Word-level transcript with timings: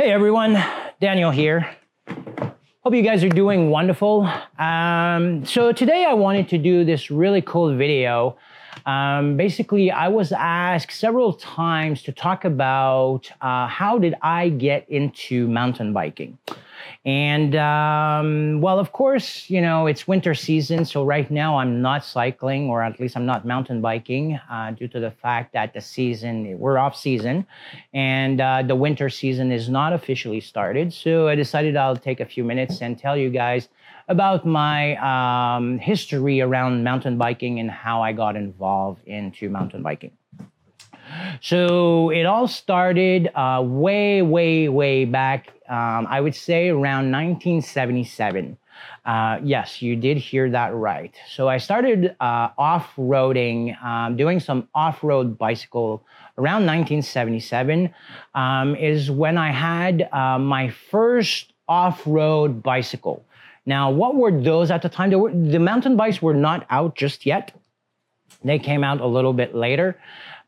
Hey 0.00 0.12
everyone, 0.12 0.56
Daniel 1.00 1.32
here. 1.32 1.68
Hope 2.06 2.94
you 2.94 3.02
guys 3.02 3.24
are 3.24 3.28
doing 3.28 3.68
wonderful. 3.68 4.30
Um, 4.56 5.44
so 5.44 5.72
today 5.72 6.04
I 6.08 6.14
wanted 6.14 6.48
to 6.50 6.58
do 6.58 6.84
this 6.84 7.10
really 7.10 7.42
cool 7.42 7.76
video. 7.76 8.36
Um, 8.86 9.36
basically, 9.36 9.90
I 9.90 10.06
was 10.06 10.30
asked 10.30 10.92
several 10.92 11.32
times 11.32 12.04
to 12.04 12.12
talk 12.12 12.44
about 12.44 13.28
uh, 13.40 13.66
how 13.66 13.98
did 13.98 14.14
I 14.22 14.50
get 14.50 14.88
into 14.88 15.48
mountain 15.48 15.92
biking. 15.92 16.38
And 17.08 17.56
um, 17.56 18.60
well, 18.60 18.78
of 18.78 18.92
course, 18.92 19.48
you 19.48 19.62
know, 19.62 19.86
it's 19.86 20.06
winter 20.06 20.34
season. 20.34 20.84
So 20.84 21.06
right 21.06 21.30
now 21.30 21.56
I'm 21.56 21.80
not 21.80 22.04
cycling, 22.04 22.68
or 22.68 22.82
at 22.82 23.00
least 23.00 23.16
I'm 23.16 23.24
not 23.24 23.46
mountain 23.46 23.80
biking 23.80 24.38
uh, 24.50 24.72
due 24.72 24.88
to 24.88 25.00
the 25.00 25.10
fact 25.10 25.54
that 25.54 25.72
the 25.72 25.80
season, 25.80 26.58
we're 26.58 26.76
off 26.76 26.94
season 26.94 27.46
and 27.94 28.42
uh, 28.42 28.60
the 28.60 28.74
winter 28.74 29.08
season 29.08 29.50
is 29.50 29.70
not 29.70 29.94
officially 29.94 30.42
started. 30.42 30.92
So 30.92 31.28
I 31.28 31.34
decided 31.34 31.76
I'll 31.76 31.96
take 31.96 32.20
a 32.20 32.26
few 32.26 32.44
minutes 32.44 32.82
and 32.82 32.98
tell 32.98 33.16
you 33.16 33.30
guys 33.30 33.70
about 34.08 34.44
my 34.44 34.96
um, 34.96 35.78
history 35.78 36.42
around 36.42 36.84
mountain 36.84 37.16
biking 37.16 37.58
and 37.58 37.70
how 37.70 38.02
I 38.02 38.12
got 38.12 38.36
involved 38.36 39.02
into 39.06 39.48
mountain 39.48 39.82
biking. 39.82 40.17
So 41.40 42.10
it 42.10 42.24
all 42.24 42.48
started 42.48 43.30
uh, 43.34 43.62
way, 43.64 44.22
way, 44.22 44.68
way 44.68 45.04
back. 45.04 45.48
Um, 45.68 46.06
I 46.08 46.20
would 46.20 46.34
say 46.34 46.68
around 46.68 47.10
1977. 47.12 48.56
Uh, 49.04 49.38
yes, 49.42 49.80
you 49.80 49.96
did 49.96 50.16
hear 50.16 50.50
that 50.50 50.74
right. 50.74 51.14
So 51.28 51.48
I 51.48 51.58
started 51.58 52.14
uh, 52.20 52.50
off 52.58 52.94
roading, 52.96 53.82
um, 53.82 54.16
doing 54.16 54.40
some 54.40 54.68
off 54.74 55.02
road 55.02 55.38
bicycle 55.38 56.04
around 56.36 56.66
1977. 56.66 57.92
Um, 58.34 58.76
is 58.76 59.10
when 59.10 59.38
I 59.38 59.50
had 59.50 60.08
uh, 60.12 60.38
my 60.38 60.68
first 60.68 61.52
off 61.68 62.02
road 62.06 62.62
bicycle. 62.62 63.24
Now, 63.66 63.90
what 63.90 64.14
were 64.14 64.32
those 64.32 64.70
at 64.70 64.82
the 64.82 64.88
time? 64.88 65.10
Were, 65.10 65.30
the 65.30 65.58
mountain 65.58 65.96
bikes 65.96 66.22
were 66.22 66.34
not 66.34 66.66
out 66.70 66.94
just 66.94 67.26
yet. 67.26 67.52
They 68.42 68.58
came 68.58 68.84
out 68.84 69.00
a 69.00 69.06
little 69.06 69.32
bit 69.32 69.54
later. 69.54 69.98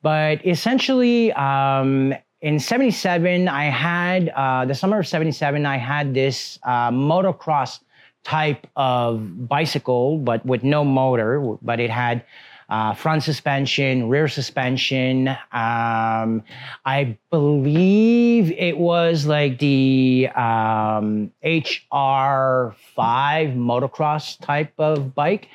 But 0.02 0.46
essentially, 0.46 1.32
um, 1.32 2.14
in 2.40 2.58
77, 2.58 3.48
I 3.48 3.64
had, 3.64 4.30
uh, 4.30 4.64
the 4.64 4.74
summer 4.74 5.00
of 5.00 5.06
77, 5.06 5.66
I 5.66 5.76
had 5.76 6.14
this 6.14 6.58
uh, 6.62 6.90
motocross 6.90 7.80
type 8.24 8.66
of 8.76 9.48
bicycle, 9.48 10.18
but 10.18 10.44
with 10.44 10.62
no 10.62 10.84
motor, 10.84 11.40
but 11.62 11.80
it 11.80 11.90
had 11.90 12.24
uh, 12.70 12.94
front 12.94 13.22
suspension, 13.22 14.08
rear 14.08 14.28
suspension. 14.28 15.28
Um, 15.28 16.44
I 16.84 17.18
believe 17.30 18.52
it 18.52 18.78
was 18.78 19.26
like 19.26 19.58
the 19.58 20.28
um, 20.36 21.32
HR5 21.44 22.86
motocross 23.56 24.38
type 24.40 24.72
of 24.78 25.14
bike. 25.14 25.48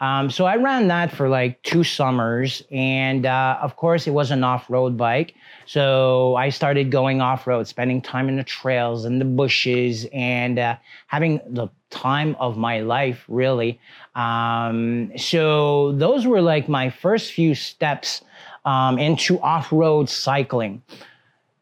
Um, 0.00 0.30
so 0.30 0.44
I 0.44 0.56
ran 0.56 0.88
that 0.88 1.10
for 1.10 1.28
like 1.28 1.60
two 1.62 1.82
summers, 1.82 2.62
and 2.70 3.26
uh, 3.26 3.58
of 3.60 3.76
course 3.76 4.06
it 4.06 4.12
was 4.12 4.30
an 4.30 4.44
off-road 4.44 4.96
bike. 4.96 5.34
So 5.66 6.36
I 6.36 6.50
started 6.50 6.90
going 6.90 7.20
off-road, 7.20 7.66
spending 7.66 8.00
time 8.00 8.28
in 8.28 8.36
the 8.36 8.44
trails 8.44 9.04
and 9.04 9.20
the 9.20 9.24
bushes, 9.24 10.06
and 10.12 10.58
uh, 10.58 10.76
having 11.08 11.40
the 11.48 11.68
time 11.90 12.36
of 12.38 12.56
my 12.56 12.80
life, 12.80 13.24
really. 13.28 13.80
Um, 14.14 15.10
so 15.16 15.92
those 15.92 16.26
were 16.26 16.42
like 16.42 16.68
my 16.68 16.90
first 16.90 17.32
few 17.32 17.54
steps 17.54 18.22
um, 18.64 18.98
into 18.98 19.40
off-road 19.40 20.08
cycling. 20.08 20.82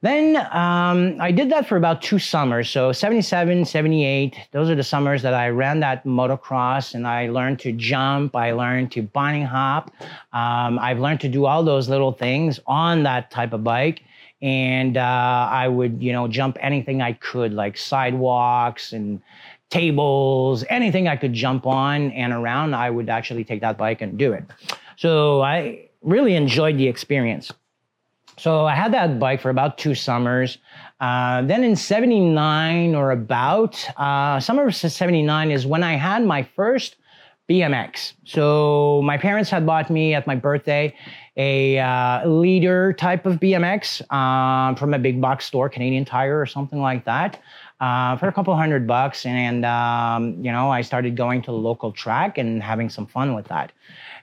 Then 0.02 0.36
um, 0.36 1.16
I 1.20 1.32
did 1.32 1.50
that 1.50 1.66
for 1.66 1.76
about 1.76 2.02
two 2.02 2.18
summers. 2.18 2.68
So 2.68 2.92
77, 2.92 3.64
78, 3.64 4.36
those 4.52 4.68
are 4.68 4.74
the 4.74 4.82
summers 4.82 5.22
that 5.22 5.34
I 5.34 5.48
ran 5.48 5.80
that 5.80 6.04
motocross 6.04 6.94
and 6.94 7.06
I 7.06 7.28
learned 7.28 7.58
to 7.60 7.72
jump. 7.72 8.36
I 8.36 8.52
learned 8.52 8.92
to 8.92 9.02
bunny 9.02 9.42
hop. 9.42 9.90
Um, 10.32 10.78
I've 10.78 10.98
learned 10.98 11.20
to 11.20 11.28
do 11.28 11.46
all 11.46 11.64
those 11.64 11.88
little 11.88 12.12
things 12.12 12.60
on 12.66 13.02
that 13.04 13.30
type 13.30 13.52
of 13.52 13.64
bike. 13.64 14.02
And 14.42 14.98
uh, 14.98 15.48
I 15.50 15.66
would, 15.66 16.02
you 16.02 16.12
know, 16.12 16.28
jump 16.28 16.58
anything 16.60 17.00
I 17.00 17.14
could, 17.14 17.54
like 17.54 17.78
sidewalks 17.78 18.92
and 18.92 19.22
tables, 19.70 20.62
anything 20.68 21.08
I 21.08 21.16
could 21.16 21.32
jump 21.32 21.66
on 21.66 22.12
and 22.12 22.34
around. 22.34 22.74
I 22.74 22.90
would 22.90 23.08
actually 23.08 23.44
take 23.44 23.62
that 23.62 23.78
bike 23.78 24.02
and 24.02 24.18
do 24.18 24.32
it. 24.34 24.44
So 24.96 25.40
I 25.40 25.88
really 26.02 26.34
enjoyed 26.34 26.76
the 26.76 26.86
experience. 26.86 27.50
So 28.38 28.66
I 28.66 28.74
had 28.74 28.92
that 28.92 29.19
bike 29.19 29.41
for 29.41 29.50
about 29.50 29.78
two 29.78 29.94
summers. 29.94 30.58
Uh, 31.00 31.42
then 31.42 31.64
in 31.64 31.76
79 31.76 32.94
or 32.94 33.10
about, 33.10 33.88
uh, 33.98 34.41
summer 34.41 34.66
of 34.66 34.74
79 34.74 35.50
is 35.50 35.66
when 35.66 35.82
I 35.82 35.94
had 35.94 36.24
my 36.24 36.42
first 36.42 36.97
BMX. 37.48 38.14
So 38.24 39.02
my 39.04 39.16
parents 39.16 39.50
had 39.50 39.64
bought 39.64 39.88
me 39.88 40.14
at 40.14 40.26
my 40.26 40.34
birthday 40.34 40.94
a 41.36 41.78
uh, 41.78 42.26
leader 42.26 42.92
type 42.94 43.26
of 43.26 43.34
BMX 43.34 44.10
um, 44.12 44.74
from 44.74 44.94
a 44.94 44.98
big 44.98 45.20
box 45.20 45.44
store, 45.44 45.68
Canadian 45.68 46.04
Tire 46.04 46.41
or 46.41 46.47
something 46.47 46.80
like 46.80 47.04
that, 47.04 47.41
uh, 47.80 48.16
for 48.16 48.26
a 48.26 48.32
couple 48.32 48.56
hundred 48.56 48.86
bucks. 48.86 49.26
And, 49.26 49.64
um, 49.64 50.42
you 50.42 50.50
know, 50.50 50.70
I 50.70 50.80
started 50.80 51.14
going 51.16 51.42
to 51.42 51.50
the 51.50 51.58
local 51.58 51.92
track 51.92 52.38
and 52.38 52.62
having 52.62 52.88
some 52.88 53.06
fun 53.06 53.34
with 53.34 53.47
that. 53.48 53.70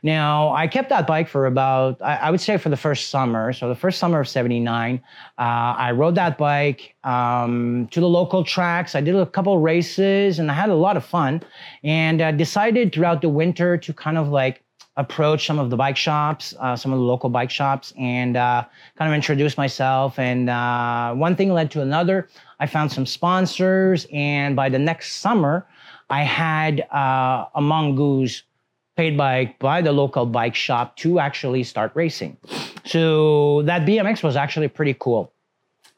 Now, 0.03 0.53
I 0.53 0.67
kept 0.67 0.89
that 0.89 1.07
bike 1.07 1.29
for 1.29 1.45
about, 1.45 2.01
I, 2.01 2.15
I 2.15 2.31
would 2.31 2.41
say 2.41 2.57
for 2.57 2.67
the 2.67 2.75
first 2.75 3.09
summer. 3.09 3.53
So 3.53 3.69
the 3.69 3.75
first 3.75 3.99
summer 3.99 4.19
of 4.19 4.27
79, 4.27 5.01
uh, 5.37 5.41
I 5.41 5.91
rode 5.91 6.15
that 6.15 6.37
bike 6.37 6.95
um, 7.05 7.87
to 7.91 8.01
the 8.01 8.09
local 8.09 8.43
tracks. 8.43 8.95
I 8.95 9.01
did 9.01 9.15
a 9.15 9.25
couple 9.25 9.57
races 9.59 10.39
and 10.39 10.51
I 10.51 10.55
had 10.55 10.69
a 10.69 10.75
lot 10.75 10.97
of 10.97 11.05
fun 11.05 11.41
and 11.85 12.21
uh, 12.21 12.31
decided 12.31 12.93
throughout 12.93 13.21
the 13.21 13.29
winter 13.29 13.77
to 13.77 13.93
kind 13.93 14.17
of 14.17 14.27
like 14.27 14.61
approach 14.97 15.47
some 15.47 15.57
of 15.57 15.69
the 15.69 15.77
bike 15.77 15.97
shops, 15.97 16.53
uh, 16.59 16.75
some 16.75 16.91
of 16.91 16.99
the 16.99 17.05
local 17.05 17.29
bike 17.29 17.49
shops, 17.49 17.93
and 17.97 18.35
uh, 18.35 18.63
kind 18.97 19.09
of 19.09 19.15
introduce 19.15 19.57
myself. 19.57 20.19
And 20.19 20.49
uh, 20.49 21.13
one 21.13 21.37
thing 21.37 21.53
led 21.53 21.71
to 21.71 21.81
another. 21.81 22.27
I 22.59 22.67
found 22.67 22.91
some 22.91 23.05
sponsors, 23.05 24.05
and 24.11 24.55
by 24.55 24.67
the 24.67 24.79
next 24.79 25.13
summer, 25.13 25.65
I 26.09 26.23
had 26.23 26.81
uh, 26.91 27.45
a 27.55 27.61
mongoose 27.61 28.43
paid 28.95 29.17
by 29.17 29.55
by 29.59 29.81
the 29.81 29.91
local 29.91 30.25
bike 30.25 30.55
shop 30.55 30.95
to 30.97 31.19
actually 31.19 31.63
start 31.63 31.91
racing. 31.95 32.37
So 32.85 33.61
that 33.63 33.83
BMX 33.87 34.23
was 34.23 34.35
actually 34.35 34.67
pretty 34.67 34.95
cool. 34.99 35.31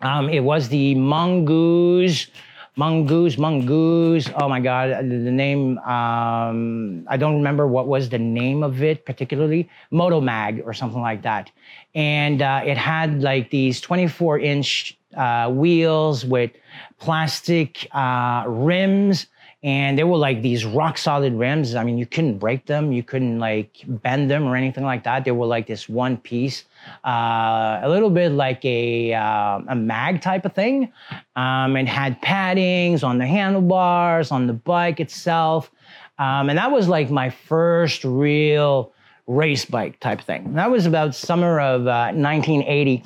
Um, 0.01 0.29
it 0.29 0.41
was 0.41 0.69
the 0.69 0.95
Mongoose, 0.95 2.27
Mongoose, 2.75 3.37
Mongoose. 3.37 4.29
Oh 4.35 4.49
my 4.49 4.59
God, 4.59 4.89
the 4.89 5.31
name. 5.31 5.77
Um, 5.79 7.05
I 7.07 7.17
don't 7.17 7.35
remember 7.35 7.65
what 7.67 7.87
was 7.87 8.09
the 8.09 8.19
name 8.19 8.63
of 8.63 8.83
it 8.83 9.05
particularly. 9.05 9.69
Motomag 9.91 10.65
or 10.65 10.73
something 10.73 11.01
like 11.01 11.21
that. 11.23 11.51
And 11.93 12.41
uh, 12.41 12.61
it 12.65 12.77
had 12.77 13.21
like 13.21 13.49
these 13.49 13.79
24 13.81 14.39
inch 14.39 14.97
uh, 15.15 15.49
wheels 15.49 16.25
with 16.25 16.51
plastic 16.99 17.87
uh, 17.93 18.43
rims 18.47 19.27
and 19.65 19.97
they 19.97 20.03
were 20.03 20.17
like 20.17 20.43
these 20.43 20.63
rock 20.63 20.95
solid 20.95 21.33
rims. 21.33 21.73
I 21.73 21.83
mean, 21.83 21.97
you 21.97 22.05
couldn't 22.05 22.37
break 22.37 22.67
them, 22.67 22.91
you 22.91 23.01
couldn't 23.01 23.39
like 23.39 23.83
bend 23.87 24.29
them 24.29 24.43
or 24.45 24.55
anything 24.55 24.83
like 24.83 25.03
that. 25.05 25.25
They 25.25 25.31
were 25.31 25.47
like 25.47 25.65
this 25.65 25.89
one 25.89 26.17
piece, 26.17 26.65
uh, 27.03 27.79
a 27.81 27.87
little 27.89 28.11
bit 28.11 28.31
like 28.31 28.63
a 28.63 29.15
uh, 29.15 29.61
a 29.67 29.75
mag 29.75 30.21
type 30.21 30.45
of 30.45 30.53
thing. 30.53 30.93
Um, 31.35 31.75
and 31.75 31.89
had 31.89 32.21
paddings 32.21 33.03
on 33.03 33.17
the 33.17 33.25
handlebars, 33.25 34.31
on 34.31 34.45
the 34.45 34.53
bike 34.53 34.99
itself, 34.99 35.71
um, 36.19 36.49
and 36.49 36.59
that 36.59 36.71
was 36.71 36.87
like 36.87 37.09
my 37.09 37.31
first 37.31 38.05
real 38.05 38.93
race 39.25 39.65
bike 39.65 39.99
type 39.99 40.21
thing. 40.21 40.53
That 40.53 40.69
was 40.69 40.85
about 40.85 41.15
summer 41.15 41.59
of 41.59 41.87
uh, 41.87 42.13
1980. 42.13 43.03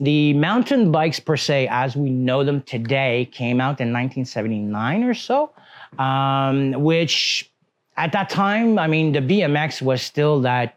The 0.00 0.32
mountain 0.32 0.90
bikes 0.90 1.20
per 1.20 1.36
se, 1.36 1.68
as 1.70 1.96
we 1.96 2.08
know 2.08 2.44
them 2.44 2.62
today, 2.62 3.28
came 3.30 3.60
out 3.60 3.80
in 3.80 3.92
1979 3.92 5.04
or 5.04 5.12
so 5.12 5.50
um, 5.98 6.72
which 6.72 7.50
at 7.96 8.12
that 8.12 8.30
time, 8.30 8.78
I 8.78 8.86
mean, 8.86 9.12
the 9.12 9.20
BMX 9.20 9.82
was 9.82 10.02
still 10.02 10.40
that 10.42 10.76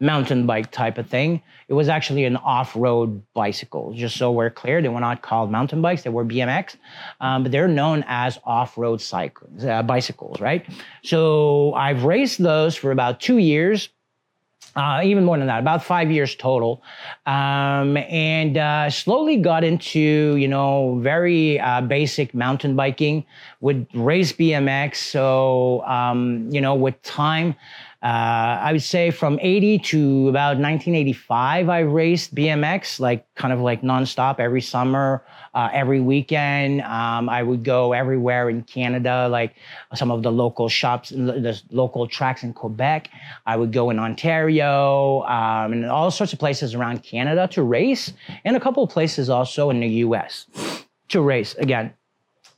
mountain 0.00 0.46
bike 0.46 0.70
type 0.70 0.98
of 0.98 1.06
thing. 1.06 1.40
It 1.68 1.74
was 1.74 1.88
actually 1.88 2.24
an 2.24 2.36
off-road 2.36 3.22
bicycle. 3.34 3.94
Just 3.94 4.16
so 4.16 4.32
we're 4.32 4.50
clear, 4.50 4.82
they 4.82 4.88
were 4.88 5.00
not 5.00 5.22
called 5.22 5.50
mountain 5.50 5.80
bikes; 5.80 6.02
they 6.02 6.10
were 6.10 6.24
BMX, 6.24 6.76
um, 7.20 7.44
but 7.44 7.52
they're 7.52 7.68
known 7.68 8.04
as 8.08 8.38
off-road 8.44 9.02
uh, 9.12 9.82
bicycles, 9.82 10.40
right? 10.40 10.66
So 11.04 11.72
I've 11.74 12.04
raced 12.04 12.42
those 12.42 12.76
for 12.76 12.90
about 12.90 13.20
two 13.20 13.38
years 13.38 13.88
uh, 14.76 15.00
even 15.04 15.24
more 15.24 15.36
than 15.38 15.46
that, 15.46 15.60
about 15.60 15.84
five 15.84 16.10
years 16.10 16.34
total, 16.34 16.82
um, 17.26 17.96
and 17.96 18.56
uh, 18.56 18.88
slowly 18.88 19.36
got 19.36 19.64
into 19.64 20.36
you 20.36 20.48
know 20.48 20.98
very 21.00 21.60
uh, 21.60 21.80
basic 21.82 22.34
mountain 22.34 22.74
biking, 22.74 23.24
would 23.60 23.86
race 23.94 24.32
BMX. 24.32 24.96
So 24.96 25.82
um, 25.84 26.48
you 26.50 26.60
know 26.60 26.74
with 26.74 27.00
time, 27.02 27.54
uh, 28.02 28.58
I 28.60 28.72
would 28.72 28.82
say 28.82 29.12
from 29.12 29.38
80 29.40 29.78
to 29.78 30.28
about 30.28 30.58
1985, 30.58 31.68
I 31.68 31.78
raced 31.80 32.34
BMX, 32.34 32.98
like 32.98 33.32
kind 33.36 33.52
of 33.52 33.60
like 33.60 33.82
nonstop 33.82 34.40
every 34.40 34.60
summer, 34.60 35.24
uh, 35.54 35.68
every 35.72 36.00
weekend. 36.00 36.80
Um, 36.82 37.28
I 37.28 37.44
would 37.44 37.62
go 37.62 37.92
everywhere 37.92 38.50
in 38.50 38.62
Canada, 38.62 39.28
like 39.30 39.54
some 39.94 40.10
of 40.10 40.24
the 40.24 40.32
local 40.32 40.68
shops, 40.68 41.10
the 41.10 41.60
local 41.70 42.08
tracks 42.08 42.42
in 42.42 42.52
Quebec. 42.52 43.08
I 43.46 43.56
would 43.56 43.72
go 43.72 43.90
in 43.90 44.00
Ontario 44.00 45.22
um, 45.22 45.72
and 45.72 45.86
all 45.86 46.10
sorts 46.10 46.32
of 46.32 46.40
places 46.40 46.74
around 46.74 47.04
Canada 47.04 47.46
to 47.52 47.62
race, 47.62 48.12
and 48.44 48.56
a 48.56 48.60
couple 48.60 48.82
of 48.82 48.90
places 48.90 49.30
also 49.30 49.70
in 49.70 49.78
the 49.78 49.88
US 49.88 50.46
to 51.10 51.20
race 51.20 51.54
again. 51.54 51.94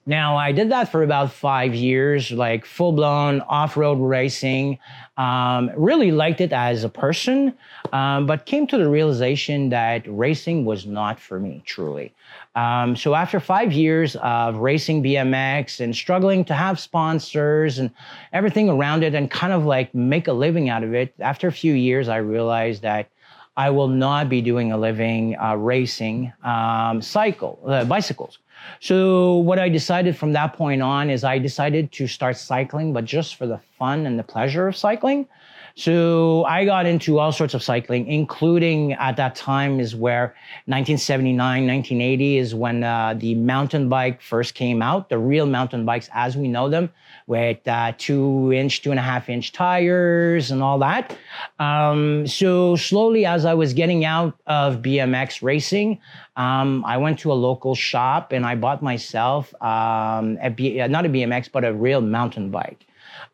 Now, 0.07 0.37
I 0.37 0.53
did 0.53 0.71
that 0.71 0.91
for 0.91 1.03
about 1.03 1.33
five 1.33 1.75
years, 1.75 2.31
like 2.31 2.67
full 2.67 2.93
blown 2.93 3.41
off 3.43 3.75
road 3.75 3.95
racing. 3.95 4.79
Um, 5.17 5.71
really 5.77 6.11
liked 6.11 6.43
it 6.43 6.53
as 6.53 6.85
a 6.85 6.91
person, 6.91 7.55
um, 7.93 8.27
but 8.27 8.45
came 8.45 8.67
to 8.67 8.77
the 8.77 8.89
realization 8.89 9.71
that 9.71 10.03
racing 10.07 10.67
was 10.67 10.85
not 10.85 11.19
for 11.19 11.41
me, 11.41 11.63
truly. 11.65 12.13
Um, 12.55 12.97
so, 12.97 13.15
after 13.15 13.41
five 13.41 13.73
years 13.73 14.17
of 14.17 14.57
racing 14.57 15.03
BMX 15.03 15.81
and 15.81 15.97
struggling 15.97 16.45
to 16.47 16.55
have 16.55 16.79
sponsors 16.79 17.79
and 17.79 17.91
everything 18.33 18.69
around 18.69 19.05
it 19.05 19.15
and 19.15 19.31
kind 19.31 19.55
of 19.55 19.65
like 19.65 19.95
make 19.95 20.29
a 20.29 20.33
living 20.35 20.69
out 20.69 20.85
of 20.85 20.93
it, 20.93 21.15
after 21.19 21.49
a 21.49 21.53
few 21.53 21.73
years, 21.73 22.09
I 22.09 22.19
realized 22.19 22.83
that 22.83 23.09
I 23.57 23.71
will 23.71 23.89
not 23.89 24.29
be 24.29 24.43
doing 24.43 24.73
a 24.73 24.77
living 24.77 25.37
uh, 25.41 25.55
racing 25.55 26.33
um, 26.43 27.01
cycle 27.01 27.59
uh, 27.67 27.85
bicycles. 27.85 28.39
So 28.81 29.37
what 29.37 29.59
I 29.59 29.69
decided 29.69 30.17
from 30.17 30.33
that 30.33 30.55
point 30.55 30.83
on 30.83 31.11
is 31.11 31.25
I 31.25 31.39
decided 31.39 31.93
to 31.93 32.07
start 32.07 32.37
cycling, 32.37 32.93
but 32.93 33.05
just 33.05 33.37
for 33.37 33.47
the 33.47 33.61
fun 33.79 34.07
and 34.07 34.19
the 34.19 34.23
pleasure 34.23 34.69
of 34.69 34.77
cycling. 34.77 35.27
So 35.77 36.45
I 36.45 36.65
got 36.65 36.87
into 36.87 37.19
all 37.19 37.33
sorts 37.33 37.53
of 37.53 37.63
cycling, 37.63 38.07
including 38.07 38.93
at 38.93 39.17
that 39.17 39.35
time 39.35 39.81
is 39.81 39.97
where 39.97 40.35
1979, 40.67 41.37
1980 41.67 42.39
is 42.39 42.55
when 42.55 42.85
uh, 42.85 43.15
the 43.19 43.35
mountain 43.35 43.89
bike 43.89 44.23
first 44.23 44.55
came 44.55 44.83
out, 44.83 45.09
the 45.09 45.19
real 45.19 45.47
mountain 45.47 45.85
bikes 45.85 46.09
as 46.15 46.37
we 46.37 46.47
know 46.47 46.69
them, 46.69 46.91
with 47.27 47.67
uh, 47.67 47.93
two 47.97 48.53
inch, 48.53 48.83
two 48.83 48.91
and 48.91 49.01
a 49.01 49.03
half 49.03 49.29
inch 49.29 49.53
tires 49.53 50.51
and 50.51 50.63
all 50.63 50.79
that. 50.79 51.17
Um, 51.59 52.27
so 52.27 52.77
slowly, 52.77 53.25
as 53.25 53.45
I 53.45 53.55
was 53.55 53.73
getting 53.73 54.05
out 54.05 54.39
of 54.47 54.83
BMX 54.83 55.43
racing, 55.43 56.01
um, 56.37 56.85
I 56.85 56.97
went 56.99 57.19
to 57.21 57.33
a 57.33 57.35
local 57.35 57.75
shop 57.75 58.33
and 58.33 58.45
I 58.45 58.55
bought 58.57 58.83
myself 58.83 59.55
um, 59.63 60.39
a 60.43 60.51
B- 60.51 60.87
not 60.89 61.07
a 61.07 61.09
BMX, 61.09 61.51
but 61.51 61.65
a 61.65 61.73
real 61.73 62.01
mountain 62.01 62.51
bike. 62.51 62.87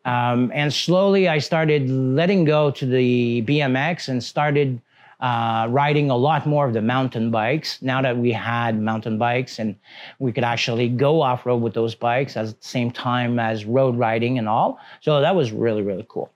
Um, 0.05 0.51
and 0.53 0.73
slowly 0.73 1.27
I 1.27 1.39
started 1.39 1.89
letting 1.89 2.45
go 2.45 2.71
to 2.71 2.85
the 2.85 3.43
BMX 3.43 4.07
and 4.07 4.23
started 4.23 4.81
uh, 5.21 5.67
riding 5.69 6.09
a 6.09 6.15
lot 6.15 6.47
more 6.47 6.65
of 6.65 6.73
the 6.73 6.81
mountain 6.81 7.29
bikes 7.29 7.81
now 7.81 8.01
that 8.01 8.17
we 8.17 8.31
had 8.31 8.81
mountain 8.81 9.17
bikes 9.17 9.59
and 9.59 9.75
we 10.19 10.31
could 10.31 10.43
actually 10.43 10.89
go 10.89 11.21
off 11.21 11.45
road 11.45 11.61
with 11.61 11.73
those 11.73 11.93
bikes 11.93 12.35
at 12.35 12.47
the 12.47 12.55
same 12.59 12.89
time 12.91 13.39
as 13.39 13.65
road 13.65 13.95
riding 13.95 14.39
and 14.39 14.49
all. 14.49 14.79
So 15.01 15.21
that 15.21 15.35
was 15.35 15.51
really, 15.51 15.83
really 15.83 16.05
cool. 16.09 16.31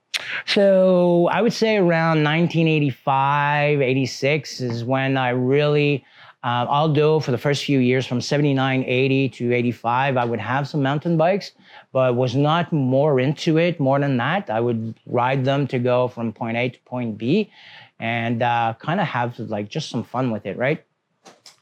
So 0.46 1.28
I 1.32 1.42
would 1.42 1.52
say 1.52 1.76
around 1.76 2.24
1985, 2.24 3.80
86 3.82 4.60
is 4.60 4.84
when 4.84 5.16
I 5.16 5.30
really 5.30 6.04
uh, 6.46 6.64
although 6.68 7.18
for 7.18 7.32
the 7.32 7.38
first 7.38 7.64
few 7.64 7.80
years, 7.80 8.06
from 8.06 8.20
79, 8.20 8.84
80 8.86 9.28
to 9.30 9.52
85, 9.52 10.16
I 10.16 10.24
would 10.24 10.38
have 10.38 10.68
some 10.68 10.80
mountain 10.80 11.16
bikes, 11.16 11.50
but 11.92 12.14
was 12.14 12.36
not 12.36 12.72
more 12.72 13.18
into 13.18 13.58
it. 13.58 13.80
More 13.80 13.98
than 13.98 14.16
that, 14.18 14.48
I 14.48 14.60
would 14.60 14.94
ride 15.06 15.44
them 15.44 15.66
to 15.66 15.80
go 15.80 16.06
from 16.06 16.32
point 16.32 16.56
A 16.56 16.68
to 16.68 16.78
point 16.80 17.18
B 17.18 17.50
and 17.98 18.42
uh, 18.42 18.74
kind 18.78 19.00
of 19.00 19.06
have 19.06 19.38
like 19.38 19.68
just 19.68 19.88
some 19.88 20.04
fun 20.04 20.30
with 20.30 20.46
it, 20.46 20.56
right? 20.56 20.84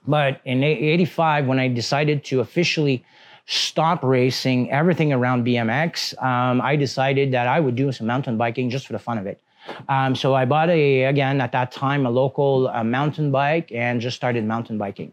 But 0.06 0.40
in 0.44 0.62
85, 0.62 1.46
when 1.46 1.58
I 1.58 1.68
decided 1.68 2.24
to 2.24 2.40
officially 2.40 3.04
stop 3.46 4.02
racing 4.02 4.70
everything 4.70 5.12
around 5.12 5.46
BMX, 5.46 6.20
um, 6.22 6.60
I 6.60 6.76
decided 6.76 7.32
that 7.32 7.46
I 7.46 7.60
would 7.60 7.74
do 7.74 7.90
some 7.92 8.06
mountain 8.06 8.36
biking 8.36 8.70
just 8.70 8.86
for 8.86 8.92
the 8.92 8.98
fun 8.98 9.18
of 9.18 9.26
it. 9.26 9.40
Um, 9.88 10.14
so 10.14 10.34
I 10.34 10.44
bought 10.44 10.68
a 10.68 11.04
again 11.04 11.40
at 11.40 11.52
that 11.52 11.72
time 11.72 12.04
a 12.04 12.10
local 12.10 12.68
uh, 12.68 12.84
mountain 12.84 13.30
bike 13.30 13.72
and 13.72 14.00
just 14.00 14.16
started 14.16 14.44
mountain 14.44 14.76
biking. 14.76 15.12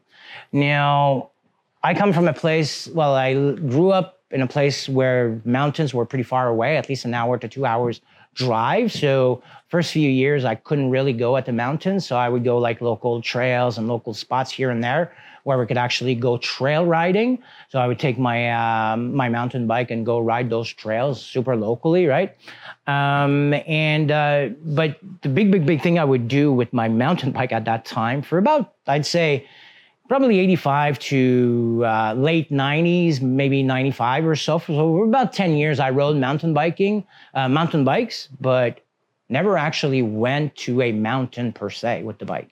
Now, 0.51 1.29
I 1.83 1.94
come 1.94 2.12
from 2.12 2.27
a 2.27 2.33
place. 2.33 2.88
Well, 2.88 3.15
I 3.15 3.33
grew 3.33 3.91
up 3.91 4.19
in 4.29 4.41
a 4.41 4.47
place 4.47 4.89
where 4.89 5.41
mountains 5.45 5.94
were 5.94 6.06
pretty 6.06 6.24
far 6.24 6.47
away, 6.47 6.77
at 6.77 6.89
least 6.89 7.06
an 7.06 7.13
hour 7.13 7.38
to 7.38 7.47
two 7.47 7.65
hours 7.65 8.01
drive. 8.33 8.91
So 8.91 9.41
first 9.67 9.91
few 9.91 10.09
years 10.09 10.45
I 10.45 10.55
couldn't 10.55 10.89
really 10.89 11.13
go 11.13 11.37
at 11.37 11.45
the 11.45 11.53
mountains, 11.53 12.05
so 12.05 12.15
I 12.15 12.29
would 12.29 12.43
go 12.43 12.57
like 12.57 12.81
local 12.81 13.21
trails 13.21 13.77
and 13.77 13.87
local 13.87 14.13
spots 14.13 14.51
here 14.51 14.69
and 14.69 14.83
there 14.83 15.11
where 15.43 15.57
we 15.57 15.65
could 15.65 15.77
actually 15.77 16.15
go 16.15 16.37
trail 16.37 16.85
riding. 16.85 17.41
So 17.69 17.79
I 17.79 17.87
would 17.87 17.99
take 17.99 18.19
my 18.19 18.51
um, 18.51 19.15
my 19.15 19.29
mountain 19.29 19.67
bike 19.67 19.91
and 19.91 20.05
go 20.05 20.19
ride 20.19 20.49
those 20.49 20.71
trails 20.71 21.23
super 21.23 21.55
locally, 21.55 22.05
right? 22.05 22.35
Um, 22.87 23.53
and 23.67 24.11
uh, 24.11 24.49
but 24.63 24.99
the 25.21 25.29
big, 25.29 25.51
big, 25.51 25.65
big 25.65 25.81
thing 25.81 25.99
I 25.99 26.05
would 26.05 26.27
do 26.27 26.51
with 26.51 26.73
my 26.73 26.87
mountain 26.87 27.31
bike 27.31 27.51
at 27.51 27.65
that 27.65 27.85
time 27.85 28.21
for 28.21 28.37
about 28.37 28.73
I'd 28.87 29.05
say 29.05 29.47
probably 30.07 30.39
85 30.39 31.00
to 31.00 31.83
uh, 31.86 32.13
late 32.13 32.51
90s, 32.51 33.21
maybe 33.21 33.63
95 33.63 34.25
or 34.25 34.36
so. 34.36 34.59
So 34.59 34.65
for 34.65 35.06
about 35.06 35.33
10 35.33 35.56
years, 35.56 35.80
I 35.80 35.89
rode 35.89 36.18
mountain 36.18 36.53
biking, 36.53 37.06
uh, 37.33 37.48
mountain 37.48 37.83
bikes, 37.83 38.27
but 38.39 38.81
never 39.30 39.57
actually 39.57 40.01
went 40.01 40.56
to 40.57 40.81
a 40.81 40.92
mountain 40.92 41.53
per 41.53 41.69
se 41.69 42.03
with 42.03 42.19
the 42.19 42.25
bike, 42.25 42.50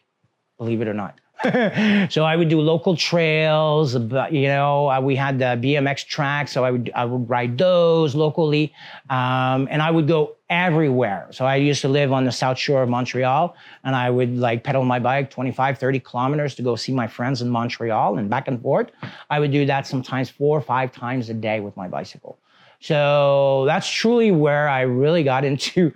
believe 0.58 0.82
it 0.82 0.88
or 0.88 0.94
not. 0.94 1.20
so 2.10 2.26
I 2.26 2.36
would 2.36 2.50
do 2.50 2.60
local 2.60 2.98
trails. 2.98 3.96
but 3.96 4.34
You 4.34 4.48
know, 4.48 4.90
uh, 4.90 5.00
we 5.00 5.16
had 5.16 5.40
the 5.40 5.58
BMX 5.64 6.06
tracks, 6.06 6.52
so 6.52 6.66
I 6.66 6.72
would 6.72 6.92
I 6.94 7.06
would 7.06 7.30
ride 7.30 7.58
those 7.58 8.14
locally, 8.14 8.74
um, 9.10 9.68
and 9.72 9.82
I 9.82 9.90
would 9.90 10.08
go 10.08 10.36
everywhere. 10.50 11.28
So 11.32 11.46
I 11.46 11.56
used 11.56 11.82
to 11.82 11.88
live 11.88 12.12
on 12.12 12.26
the 12.26 12.32
south 12.32 12.58
shore 12.58 12.84
of 12.84 12.90
Montreal, 12.90 13.56
and 13.86 13.96
I 13.96 14.10
would 14.10 14.36
like 14.38 14.64
pedal 14.66 14.84
my 14.84 15.00
bike 15.00 15.30
25, 15.30 15.78
30 15.78 16.00
kilometers 16.02 16.56
to 16.56 16.62
go 16.62 16.76
see 16.76 16.92
my 16.92 17.08
friends 17.08 17.42
in 17.42 17.50
Montreal 17.50 18.18
and 18.18 18.30
back 18.30 18.48
and 18.50 18.62
forth. 18.62 18.90
I 19.30 19.40
would 19.40 19.52
do 19.52 19.66
that 19.66 19.88
sometimes 19.88 20.30
four 20.30 20.58
or 20.58 20.62
five 20.62 20.92
times 20.92 21.30
a 21.30 21.34
day 21.34 21.62
with 21.62 21.78
my 21.78 21.88
bicycle. 21.88 22.38
So 22.82 23.64
that's 23.66 23.90
truly 23.90 24.32
where 24.32 24.68
I 24.68 24.82
really 24.82 25.24
got 25.24 25.46
into, 25.46 25.94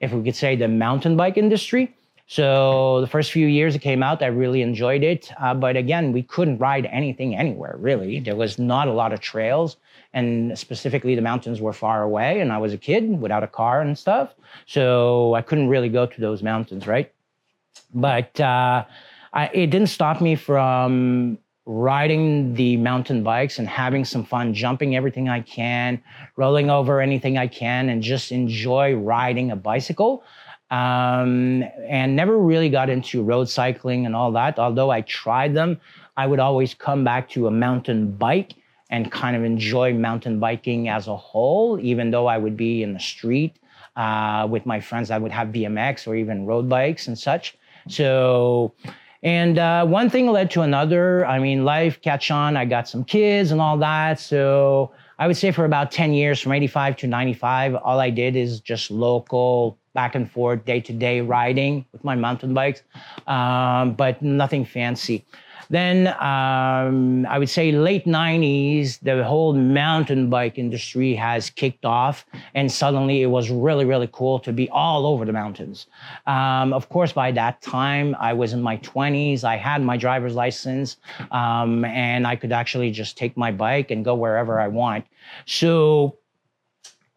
if 0.00 0.12
we 0.12 0.22
could 0.24 0.36
say, 0.36 0.56
the 0.56 0.68
mountain 0.68 1.16
bike 1.16 1.38
industry. 1.38 1.94
So 2.26 3.00
the 3.02 3.06
first 3.06 3.32
few 3.32 3.46
years 3.46 3.74
it 3.74 3.80
came 3.80 4.02
out, 4.02 4.22
I 4.22 4.26
really 4.26 4.62
enjoyed 4.62 5.02
it. 5.02 5.30
Uh, 5.40 5.54
but 5.54 5.76
again, 5.76 6.12
we 6.12 6.22
couldn't 6.22 6.58
ride 6.58 6.86
anything 6.86 7.36
anywhere 7.36 7.76
really. 7.78 8.18
There 8.18 8.36
was 8.36 8.58
not 8.58 8.88
a 8.88 8.92
lot 8.92 9.12
of 9.12 9.20
trails, 9.20 9.76
and 10.14 10.58
specifically 10.58 11.14
the 11.14 11.22
mountains 11.22 11.60
were 11.60 11.72
far 11.72 12.02
away, 12.02 12.40
and 12.40 12.52
I 12.52 12.58
was 12.58 12.72
a 12.72 12.78
kid 12.78 13.20
without 13.20 13.42
a 13.42 13.48
car 13.48 13.82
and 13.82 13.98
stuff, 13.98 14.34
so 14.66 15.34
I 15.34 15.42
couldn't 15.42 15.68
really 15.68 15.90
go 15.90 16.06
to 16.06 16.20
those 16.20 16.42
mountains, 16.42 16.86
right? 16.86 17.12
But 17.92 18.40
uh, 18.40 18.84
I, 19.32 19.46
it 19.52 19.66
didn't 19.68 19.88
stop 19.88 20.20
me 20.20 20.34
from 20.34 21.38
riding 21.66 22.54
the 22.54 22.76
mountain 22.76 23.22
bikes 23.22 23.58
and 23.58 23.66
having 23.66 24.04
some 24.04 24.24
fun, 24.24 24.52
jumping 24.54 24.96
everything 24.96 25.28
I 25.28 25.40
can, 25.40 26.02
rolling 26.36 26.70
over 26.70 27.00
anything 27.00 27.38
I 27.38 27.48
can, 27.48 27.88
and 27.88 28.02
just 28.02 28.32
enjoy 28.32 28.94
riding 28.94 29.50
a 29.50 29.56
bicycle 29.56 30.24
um, 30.70 31.62
and 31.88 32.16
never 32.16 32.38
really 32.38 32.68
got 32.68 32.90
into 32.90 33.22
road 33.22 33.48
cycling 33.48 34.06
and 34.06 34.16
all 34.16 34.32
that. 34.32 34.58
Although 34.58 34.90
I 34.90 35.02
tried 35.02 35.54
them, 35.54 35.80
I 36.16 36.26
would 36.26 36.40
always 36.40 36.74
come 36.74 37.04
back 37.04 37.28
to 37.30 37.46
a 37.46 37.50
mountain 37.50 38.12
bike 38.12 38.54
and 38.90 39.10
kind 39.10 39.36
of 39.36 39.44
enjoy 39.44 39.94
mountain 39.94 40.38
biking 40.38 40.88
as 40.88 41.08
a 41.08 41.16
whole, 41.16 41.78
even 41.80 42.10
though 42.10 42.26
I 42.26 42.38
would 42.38 42.56
be 42.56 42.82
in 42.82 42.92
the 42.92 43.00
street 43.00 43.56
uh, 43.96 44.46
with 44.48 44.66
my 44.66 44.80
friends. 44.80 45.10
I 45.10 45.18
would 45.18 45.32
have 45.32 45.48
BMX 45.48 46.06
or 46.06 46.14
even 46.14 46.46
road 46.46 46.68
bikes 46.68 47.08
and 47.08 47.18
such. 47.18 47.56
So, 47.88 48.72
and 49.22 49.58
uh, 49.58 49.86
one 49.86 50.10
thing 50.10 50.30
led 50.30 50.50
to 50.52 50.62
another. 50.62 51.26
I 51.26 51.38
mean, 51.38 51.64
life 51.64 52.00
catch 52.00 52.30
on. 52.30 52.56
I 52.56 52.64
got 52.64 52.88
some 52.88 53.04
kids 53.04 53.50
and 53.50 53.60
all 53.60 53.78
that. 53.78 54.20
So 54.20 54.92
I 55.18 55.26
would 55.26 55.36
say 55.36 55.50
for 55.50 55.64
about 55.64 55.90
10 55.90 56.12
years, 56.12 56.40
from 56.40 56.52
85 56.52 56.96
to 56.98 57.06
95, 57.06 57.74
all 57.76 58.00
I 58.00 58.10
did 58.10 58.36
is 58.36 58.60
just 58.60 58.90
local 58.90 59.78
back 59.94 60.14
and 60.14 60.30
forth, 60.30 60.64
day 60.64 60.80
to 60.80 60.92
day 60.92 61.20
riding 61.20 61.84
with 61.92 62.04
my 62.04 62.14
mountain 62.14 62.52
bikes, 62.52 62.82
um, 63.26 63.94
but 63.94 64.20
nothing 64.20 64.64
fancy. 64.64 65.24
Then 65.70 66.08
um, 66.20 67.26
I 67.26 67.38
would 67.38 67.48
say 67.48 67.72
late 67.72 68.04
90s, 68.04 69.00
the 69.00 69.24
whole 69.24 69.54
mountain 69.54 70.28
bike 70.28 70.58
industry 70.58 71.14
has 71.14 71.50
kicked 71.50 71.84
off, 71.84 72.26
and 72.54 72.70
suddenly 72.70 73.22
it 73.22 73.26
was 73.26 73.50
really, 73.50 73.84
really 73.84 74.08
cool 74.12 74.38
to 74.40 74.52
be 74.52 74.68
all 74.70 75.06
over 75.06 75.24
the 75.24 75.32
mountains. 75.32 75.86
Um, 76.26 76.72
of 76.72 76.88
course, 76.88 77.12
by 77.12 77.32
that 77.32 77.62
time, 77.62 78.14
I 78.20 78.32
was 78.32 78.52
in 78.52 78.62
my 78.62 78.76
20s. 78.78 79.44
I 79.44 79.56
had 79.56 79.82
my 79.82 79.96
driver's 79.96 80.34
license, 80.34 80.96
um, 81.30 81.84
and 81.84 82.26
I 82.26 82.36
could 82.36 82.52
actually 82.52 82.90
just 82.90 83.16
take 83.16 83.36
my 83.36 83.50
bike 83.50 83.90
and 83.90 84.04
go 84.04 84.14
wherever 84.14 84.60
I 84.60 84.68
want. 84.68 85.06
So 85.46 86.18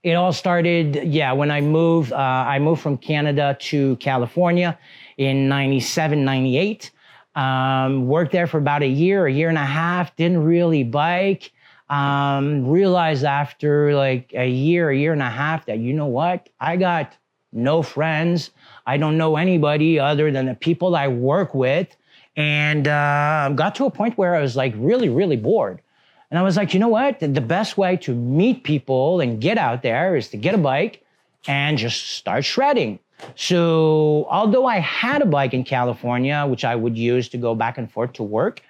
it 0.07 0.13
all 0.13 0.31
started, 0.31 1.03
yeah, 1.03 1.33
when 1.33 1.51
I 1.51 1.59
moved. 1.59 2.13
Uh, 2.13 2.15
I 2.15 2.59
moved 2.59 2.81
from 2.81 2.97
Canada 2.97 3.57
to 3.59 3.97
California 3.97 4.79
in 5.17 5.49
97, 5.49 6.23
98. 6.23 6.91
Um, 7.35 8.07
worked 8.07 8.31
there 8.31 8.47
for 8.47 8.57
about 8.57 8.83
a 8.83 8.87
year, 8.87 9.27
a 9.27 9.31
year 9.31 9.49
and 9.49 9.57
a 9.57 9.65
half, 9.65 10.15
didn't 10.15 10.43
really 10.45 10.85
bike. 10.85 11.51
Um, 11.89 12.65
realized 12.67 13.25
after 13.25 13.93
like 13.95 14.31
a 14.33 14.47
year, 14.47 14.89
a 14.89 14.97
year 14.97 15.11
and 15.11 15.21
a 15.21 15.29
half 15.29 15.65
that, 15.65 15.79
you 15.79 15.91
know 15.93 16.05
what? 16.05 16.49
I 16.57 16.77
got 16.77 17.17
no 17.51 17.81
friends. 17.81 18.51
I 18.85 18.95
don't 18.95 19.17
know 19.17 19.35
anybody 19.35 19.99
other 19.99 20.31
than 20.31 20.45
the 20.45 20.55
people 20.55 20.95
I 20.95 21.09
work 21.09 21.53
with. 21.53 21.93
And 22.37 22.87
uh, 22.87 23.51
got 23.55 23.75
to 23.75 23.85
a 23.85 23.91
point 23.91 24.17
where 24.17 24.35
I 24.35 24.41
was 24.41 24.55
like 24.55 24.73
really, 24.77 25.09
really 25.09 25.37
bored. 25.37 25.81
And 26.29 26.37
I 26.37 26.43
was 26.43 26.57
like, 26.57 26.73
you 26.73 26.79
know 26.79 26.89
what? 26.89 27.19
The 27.19 27.41
best 27.41 27.77
way 27.77 27.95
to 27.97 28.13
meet 28.13 28.63
people 28.63 29.21
and 29.21 29.39
get 29.39 29.57
out 29.57 29.81
there 29.81 30.15
is 30.15 30.29
to 30.29 30.37
get 30.37 30.53
a 30.53 30.57
bike 30.57 31.03
and 31.47 31.77
just 31.77 32.11
start 32.11 32.43
shredding. 32.43 32.99
So, 33.35 34.27
although 34.29 34.65
I 34.65 34.79
had 34.79 35.21
a 35.21 35.25
bike 35.25 35.53
in 35.53 35.63
California, 35.63 36.45
which 36.47 36.63
I 36.63 36.75
would 36.75 36.97
use 36.97 37.29
to 37.29 37.37
go 37.37 37.55
back 37.55 37.77
and 37.77 37.91
forth 37.91 38.13
to 38.13 38.23
work, 38.23 38.61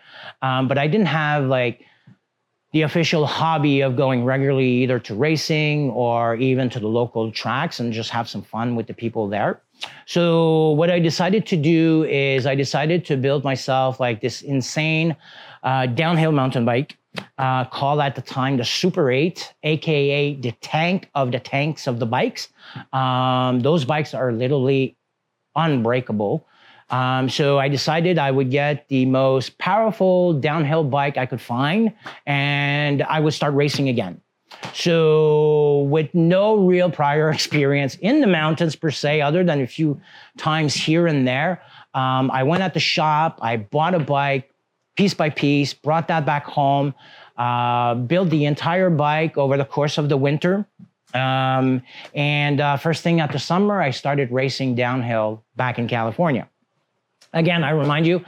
um, 0.42 0.68
but 0.68 0.78
I 0.78 0.88
didn't 0.88 1.08
have 1.08 1.46
like 1.46 1.84
the 2.72 2.84
official 2.84 3.26
hobby 3.26 3.82
of 3.82 3.96
going 3.96 4.24
regularly 4.24 4.70
either 4.84 5.00
to 5.00 5.16
racing 5.16 5.90
or 5.90 6.36
even 6.36 6.70
to 6.70 6.80
the 6.80 6.88
local 6.88 7.32
tracks 7.32 7.80
and 7.80 7.92
just 7.92 8.10
have 8.10 8.30
some 8.30 8.42
fun 8.42 8.76
with 8.76 8.88
the 8.88 8.94
people 8.94 9.28
there. 9.28 9.62
So, 10.06 10.72
what 10.72 10.90
I 10.90 11.00
decided 11.00 11.46
to 11.48 11.58
do 11.58 12.06
is 12.06 12.46
I 12.46 12.56
decided 12.56 13.04
to 13.06 13.18
build 13.18 13.44
myself 13.44 14.00
like 14.00 14.22
this 14.22 14.42
insane 14.42 15.16
uh, 15.64 15.88
downhill 15.88 16.32
mountain 16.32 16.64
bike 16.64 16.98
uh, 17.38 17.66
called 17.66 18.00
at 18.02 18.16
the 18.16 18.22
time 18.22 18.58
the 18.58 18.66
Super 18.66 19.12
8, 19.12 19.54
aka 19.64 20.36
the 20.36 20.52
tank 20.54 21.10
of 21.16 21.32
the 21.32 21.40
tanks 21.40 21.88
of 21.88 22.00
the 22.00 22.06
bikes. 22.06 22.50
Um, 22.94 23.60
those 23.62 23.86
bikes 23.86 24.14
are 24.14 24.32
literally 24.32 24.98
unbreakable. 25.56 26.48
Um, 26.90 27.30
so 27.30 27.60
I 27.60 27.68
decided 27.68 28.18
I 28.18 28.32
would 28.32 28.50
get 28.50 28.88
the 28.88 29.06
most 29.06 29.58
powerful 29.58 30.34
downhill 30.34 30.86
bike 30.86 31.18
I 31.18 31.26
could 31.26 31.42
find 31.42 31.94
and 32.26 33.04
I 33.04 33.20
would 33.20 33.34
start 33.34 33.54
racing 33.54 33.90
again. 33.90 34.22
So, 34.74 35.82
with 35.90 36.14
no 36.16 36.56
real 36.56 36.90
prior 36.90 37.30
experience 37.34 37.96
in 37.96 38.22
the 38.22 38.28
mountains 38.28 38.78
per 38.78 38.92
se, 38.92 39.22
other 39.22 39.44
than 39.44 39.62
a 39.62 39.68
few 39.68 40.00
times 40.38 40.74
here 40.74 41.06
and 41.06 41.28
there, 41.28 41.62
um, 41.94 42.32
I 42.32 42.44
went 42.44 42.64
at 42.64 42.74
the 42.74 42.80
shop, 42.80 43.40
I 43.42 43.58
bought 43.58 43.94
a 43.94 44.00
bike, 44.00 44.50
piece 44.98 45.14
by 45.14 45.30
piece, 45.30 45.74
brought 45.74 46.08
that 46.10 46.26
back 46.26 46.44
home, 46.46 46.94
uh, 47.38 47.94
built 47.96 48.30
the 48.30 48.46
entire 48.46 48.90
bike 48.90 49.38
over 49.38 49.56
the 49.56 49.66
course 49.66 49.98
of 49.98 50.10
the 50.10 50.18
winter. 50.18 50.68
Um, 51.14 51.84
and 52.14 52.60
uh, 52.60 52.78
first 52.78 53.04
thing 53.04 53.22
after 53.22 53.40
summer, 53.40 53.82
I 53.82 53.92
started 53.92 54.32
racing 54.32 54.76
downhill 54.76 55.44
back 55.56 55.80
in 55.80 55.88
California. 55.88 56.50
Again, 57.34 57.64
I 57.64 57.70
remind 57.70 58.06
you, 58.06 58.26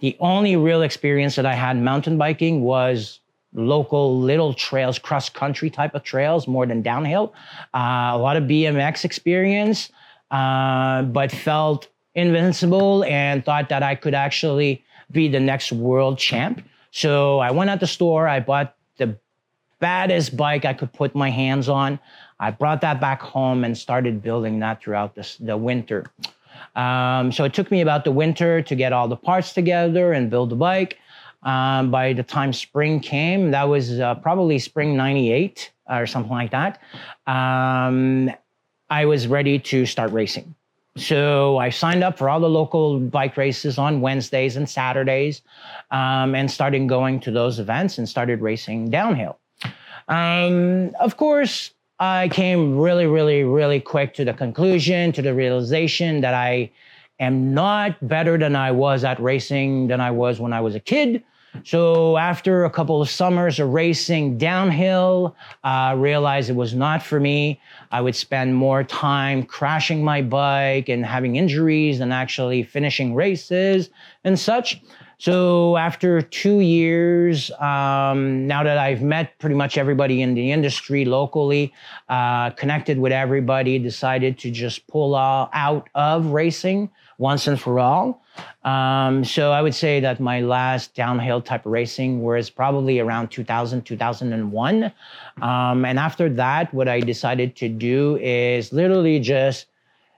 the 0.00 0.16
only 0.20 0.56
real 0.56 0.82
experience 0.82 1.36
that 1.36 1.46
I 1.46 1.54
had 1.54 1.76
mountain 1.76 2.16
biking 2.16 2.62
was 2.62 3.20
local 3.52 4.20
little 4.20 4.54
trails, 4.54 4.98
cross 4.98 5.28
country 5.28 5.70
type 5.70 5.94
of 5.94 6.02
trails, 6.02 6.46
more 6.46 6.66
than 6.66 6.82
downhill. 6.82 7.34
Uh, 7.74 8.12
a 8.12 8.18
lot 8.18 8.36
of 8.36 8.44
BMX 8.44 9.04
experience, 9.04 9.90
uh, 10.30 11.02
but 11.02 11.32
felt 11.32 11.88
invincible 12.14 13.04
and 13.04 13.44
thought 13.44 13.68
that 13.68 13.82
I 13.82 13.94
could 13.94 14.14
actually 14.14 14.84
be 15.12 15.28
the 15.28 15.40
next 15.40 15.72
world 15.72 16.18
champ. 16.18 16.64
So 16.90 17.38
I 17.38 17.50
went 17.50 17.70
out 17.70 17.80
the 17.80 17.86
store, 17.86 18.28
I 18.28 18.40
bought 18.40 18.76
the 18.96 19.16
baddest 19.78 20.36
bike 20.36 20.64
I 20.64 20.74
could 20.74 20.92
put 20.92 21.14
my 21.14 21.30
hands 21.30 21.68
on. 21.68 21.98
I 22.38 22.50
brought 22.50 22.80
that 22.82 23.00
back 23.00 23.20
home 23.20 23.64
and 23.64 23.76
started 23.76 24.22
building 24.22 24.58
that 24.60 24.82
throughout 24.82 25.14
this, 25.14 25.36
the 25.36 25.56
winter. 25.56 26.06
Um, 26.76 27.32
so 27.32 27.44
it 27.44 27.54
took 27.54 27.70
me 27.70 27.80
about 27.80 28.04
the 28.04 28.12
winter 28.12 28.62
to 28.62 28.74
get 28.74 28.92
all 28.92 29.08
the 29.08 29.16
parts 29.16 29.52
together 29.52 30.12
and 30.12 30.30
build 30.30 30.50
the 30.50 30.56
bike. 30.56 30.98
Um, 31.42 31.90
by 31.90 32.12
the 32.12 32.22
time 32.22 32.52
spring 32.52 33.00
came, 33.00 33.50
that 33.52 33.64
was 33.64 33.98
uh, 33.98 34.14
probably 34.16 34.58
spring 34.58 34.96
98 34.96 35.72
or 35.88 36.06
something 36.06 36.32
like 36.32 36.50
that. 36.50 36.80
Um, 37.26 38.30
I 38.90 39.06
was 39.06 39.26
ready 39.26 39.58
to 39.58 39.86
start 39.86 40.12
racing. 40.12 40.54
So 41.00 41.56
I 41.56 41.70
signed 41.70 42.04
up 42.04 42.18
for 42.18 42.28
all 42.28 42.40
the 42.40 42.48
local 42.48 43.00
bike 43.00 43.36
races 43.36 43.78
on 43.78 44.02
Wednesdays 44.02 44.56
and 44.56 44.68
Saturdays, 44.68 45.40
um, 45.90 46.34
and 46.34 46.50
started 46.50 46.88
going 46.88 47.20
to 47.20 47.30
those 47.30 47.58
events 47.58 47.96
and 47.96 48.08
started 48.08 48.42
racing 48.42 48.90
downhill. 48.90 49.38
Um, 50.08 50.94
of 51.00 51.16
course, 51.16 51.70
I 51.98 52.28
came 52.28 52.78
really, 52.78 53.06
really, 53.06 53.44
really 53.44 53.80
quick 53.80 54.14
to 54.14 54.24
the 54.24 54.34
conclusion, 54.34 55.12
to 55.12 55.22
the 55.22 55.34
realization 55.34 56.20
that 56.20 56.34
I 56.34 56.70
am 57.18 57.54
not 57.54 57.96
better 58.06 58.36
than 58.36 58.54
I 58.54 58.70
was 58.70 59.02
at 59.02 59.18
racing 59.20 59.88
than 59.88 60.00
I 60.00 60.10
was 60.10 60.38
when 60.38 60.52
I 60.52 60.60
was 60.60 60.74
a 60.74 60.80
kid. 60.80 61.22
So 61.64 62.16
after 62.16 62.64
a 62.64 62.70
couple 62.70 63.02
of 63.02 63.10
summers 63.10 63.58
of 63.58 63.70
racing 63.70 64.38
downhill, 64.38 65.36
I 65.64 65.92
uh, 65.92 65.96
realized 65.96 66.48
it 66.48 66.56
was 66.56 66.74
not 66.74 67.02
for 67.02 67.20
me. 67.20 67.60
I 67.90 68.00
would 68.00 68.14
spend 68.14 68.54
more 68.54 68.84
time 68.84 69.42
crashing 69.42 70.02
my 70.02 70.22
bike 70.22 70.88
and 70.88 71.04
having 71.04 71.36
injuries 71.36 71.98
than 71.98 72.12
actually 72.12 72.62
finishing 72.62 73.14
races 73.14 73.90
and 74.24 74.38
such. 74.38 74.80
So 75.18 75.76
after 75.76 76.22
two 76.22 76.60
years, 76.60 77.50
um, 77.60 78.46
now 78.46 78.62
that 78.62 78.78
I've 78.78 79.02
met 79.02 79.38
pretty 79.38 79.54
much 79.54 79.76
everybody 79.76 80.22
in 80.22 80.32
the 80.32 80.50
industry 80.50 81.04
locally, 81.04 81.74
uh, 82.08 82.50
connected 82.50 82.98
with 82.98 83.12
everybody, 83.12 83.78
decided 83.78 84.38
to 84.38 84.50
just 84.50 84.86
pull 84.86 85.14
out 85.14 85.88
of 85.94 86.28
racing 86.28 86.90
once 87.18 87.46
and 87.46 87.60
for 87.60 87.78
all. 87.78 88.19
Um, 88.64 89.24
so 89.24 89.52
I 89.52 89.62
would 89.62 89.74
say 89.74 90.00
that 90.00 90.20
my 90.20 90.40
last 90.40 90.94
downhill 90.94 91.40
type 91.40 91.62
racing 91.64 92.22
was 92.22 92.50
probably 92.50 92.98
around 92.98 93.30
2000, 93.30 93.82
2001. 93.82 94.92
Um, 95.40 95.84
and 95.84 95.98
after 95.98 96.28
that, 96.28 96.72
what 96.74 96.88
I 96.88 97.00
decided 97.00 97.56
to 97.56 97.68
do 97.68 98.18
is 98.20 98.72
literally 98.72 99.18
just 99.18 99.66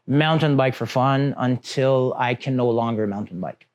mountain 0.07 0.57
bike 0.57 0.75
for 0.75 0.87
fun 0.87 1.35
until 1.38 2.14
I 2.19 2.35
can 2.35 2.57
no 2.57 2.69
longer 2.69 3.07
mountain 3.07 3.40
bike. 3.40 3.66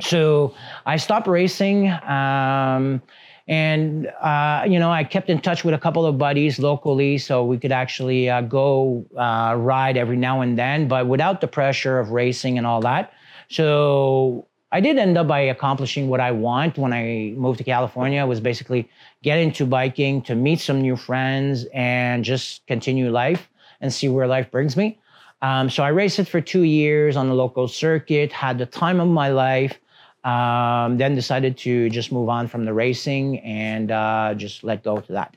So 0.00 0.54
I 0.84 0.96
stopped 0.96 1.26
racing. 1.26 1.88
Um, 1.88 3.02
and 3.48 4.08
uh, 4.20 4.64
you 4.68 4.78
know, 4.78 4.90
I 4.90 5.04
kept 5.04 5.30
in 5.30 5.40
touch 5.40 5.64
with 5.64 5.72
a 5.72 5.78
couple 5.78 6.04
of 6.04 6.18
buddies 6.18 6.58
locally, 6.58 7.16
so 7.18 7.44
we 7.44 7.58
could 7.58 7.70
actually 7.70 8.28
uh, 8.28 8.40
go 8.40 9.06
uh, 9.16 9.54
ride 9.56 9.96
every 9.96 10.16
now 10.16 10.40
and 10.40 10.58
then, 10.58 10.88
but 10.88 11.06
without 11.06 11.40
the 11.40 11.46
pressure 11.46 12.00
of 12.00 12.10
racing 12.10 12.58
and 12.58 12.66
all 12.66 12.80
that. 12.80 13.12
So 13.48 14.46
I 14.72 14.80
did 14.80 14.98
end 14.98 15.16
up 15.16 15.28
by 15.28 15.40
accomplishing 15.40 16.08
what 16.08 16.20
I 16.20 16.32
want 16.32 16.76
when 16.76 16.92
I 16.92 17.32
moved 17.36 17.58
to 17.58 17.64
California. 17.64 18.26
Was 18.26 18.40
basically 18.40 18.88
get 19.22 19.38
into 19.38 19.64
biking 19.66 20.22
to 20.22 20.34
meet 20.34 20.60
some 20.60 20.80
new 20.80 20.96
friends 20.96 21.66
and 21.72 22.24
just 22.24 22.66
continue 22.66 23.10
life 23.10 23.48
and 23.80 23.92
see 23.92 24.08
where 24.08 24.26
life 24.26 24.50
brings 24.50 24.76
me. 24.76 24.98
Um, 25.42 25.70
so 25.70 25.82
I 25.82 25.88
raced 25.88 26.18
it 26.18 26.28
for 26.28 26.40
two 26.40 26.62
years 26.62 27.16
on 27.16 27.28
the 27.28 27.34
local 27.34 27.68
circuit, 27.68 28.32
had 28.32 28.58
the 28.58 28.66
time 28.66 29.00
of 29.00 29.08
my 29.08 29.28
life. 29.28 29.78
Um, 30.24 30.98
then 30.98 31.14
decided 31.14 31.56
to 31.58 31.88
just 31.88 32.10
move 32.10 32.28
on 32.28 32.48
from 32.48 32.64
the 32.64 32.74
racing 32.74 33.38
and 33.40 33.92
uh, 33.92 34.34
just 34.36 34.64
let 34.64 34.82
go 34.82 34.98
to 34.98 35.12
that. 35.12 35.36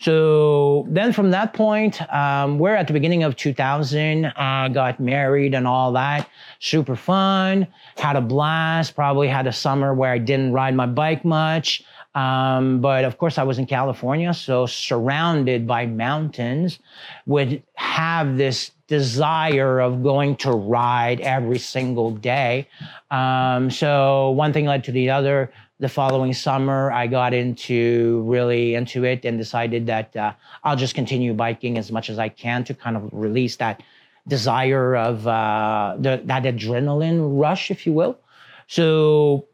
So 0.00 0.86
then 0.88 1.12
from 1.12 1.30
that 1.32 1.54
point, 1.54 2.00
um, 2.12 2.58
we're 2.58 2.74
at 2.74 2.86
the 2.86 2.92
beginning 2.92 3.24
of 3.24 3.36
2000, 3.36 4.26
uh, 4.26 4.68
got 4.68 5.00
married 5.00 5.54
and 5.54 5.66
all 5.66 5.92
that. 5.92 6.28
Super 6.60 6.94
fun, 6.94 7.66
had 7.96 8.16
a 8.16 8.20
blast, 8.20 8.94
probably 8.94 9.28
had 9.28 9.46
a 9.46 9.52
summer 9.52 9.94
where 9.94 10.12
I 10.12 10.18
didn't 10.18 10.52
ride 10.52 10.74
my 10.74 10.86
bike 10.86 11.24
much. 11.24 11.82
Um, 12.14 12.80
but 12.80 13.04
of 13.04 13.18
course, 13.18 13.38
I 13.38 13.42
was 13.42 13.58
in 13.58 13.66
California, 13.66 14.32
so 14.34 14.66
surrounded 14.66 15.66
by 15.66 15.86
mountains, 15.86 16.78
would 17.26 17.62
have 17.74 18.36
this 18.36 18.72
desire 18.88 19.80
of 19.80 20.02
going 20.02 20.34
to 20.36 20.50
ride 20.50 21.20
every 21.20 21.58
single 21.58 22.10
day. 22.10 22.66
Um, 23.10 23.70
so 23.70 24.30
one 24.30 24.52
thing 24.52 24.64
led 24.66 24.84
to 24.84 24.92
the 24.92 25.10
other. 25.10 25.52
The 25.80 25.88
following 25.88 26.32
summer, 26.32 26.90
I 26.90 27.06
got 27.06 27.32
into 27.32 28.24
really 28.26 28.74
into 28.74 29.04
it 29.04 29.24
and 29.24 29.38
decided 29.38 29.86
that 29.86 30.16
uh, 30.16 30.32
I'll 30.64 30.74
just 30.74 30.96
continue 30.96 31.32
biking 31.32 31.78
as 31.78 31.92
much 31.92 32.10
as 32.10 32.18
I 32.18 32.28
can 32.28 32.64
to 32.64 32.74
kind 32.74 32.96
of 32.96 33.08
release 33.12 33.54
that 33.56 33.84
desire 34.26 34.96
of 34.96 35.24
uh, 35.24 35.94
the, 36.00 36.20
that 36.24 36.42
adrenaline 36.42 37.40
rush, 37.40 37.70
if 37.70 37.86
you 37.86 37.92
will. 37.92 38.18
So 38.66 39.46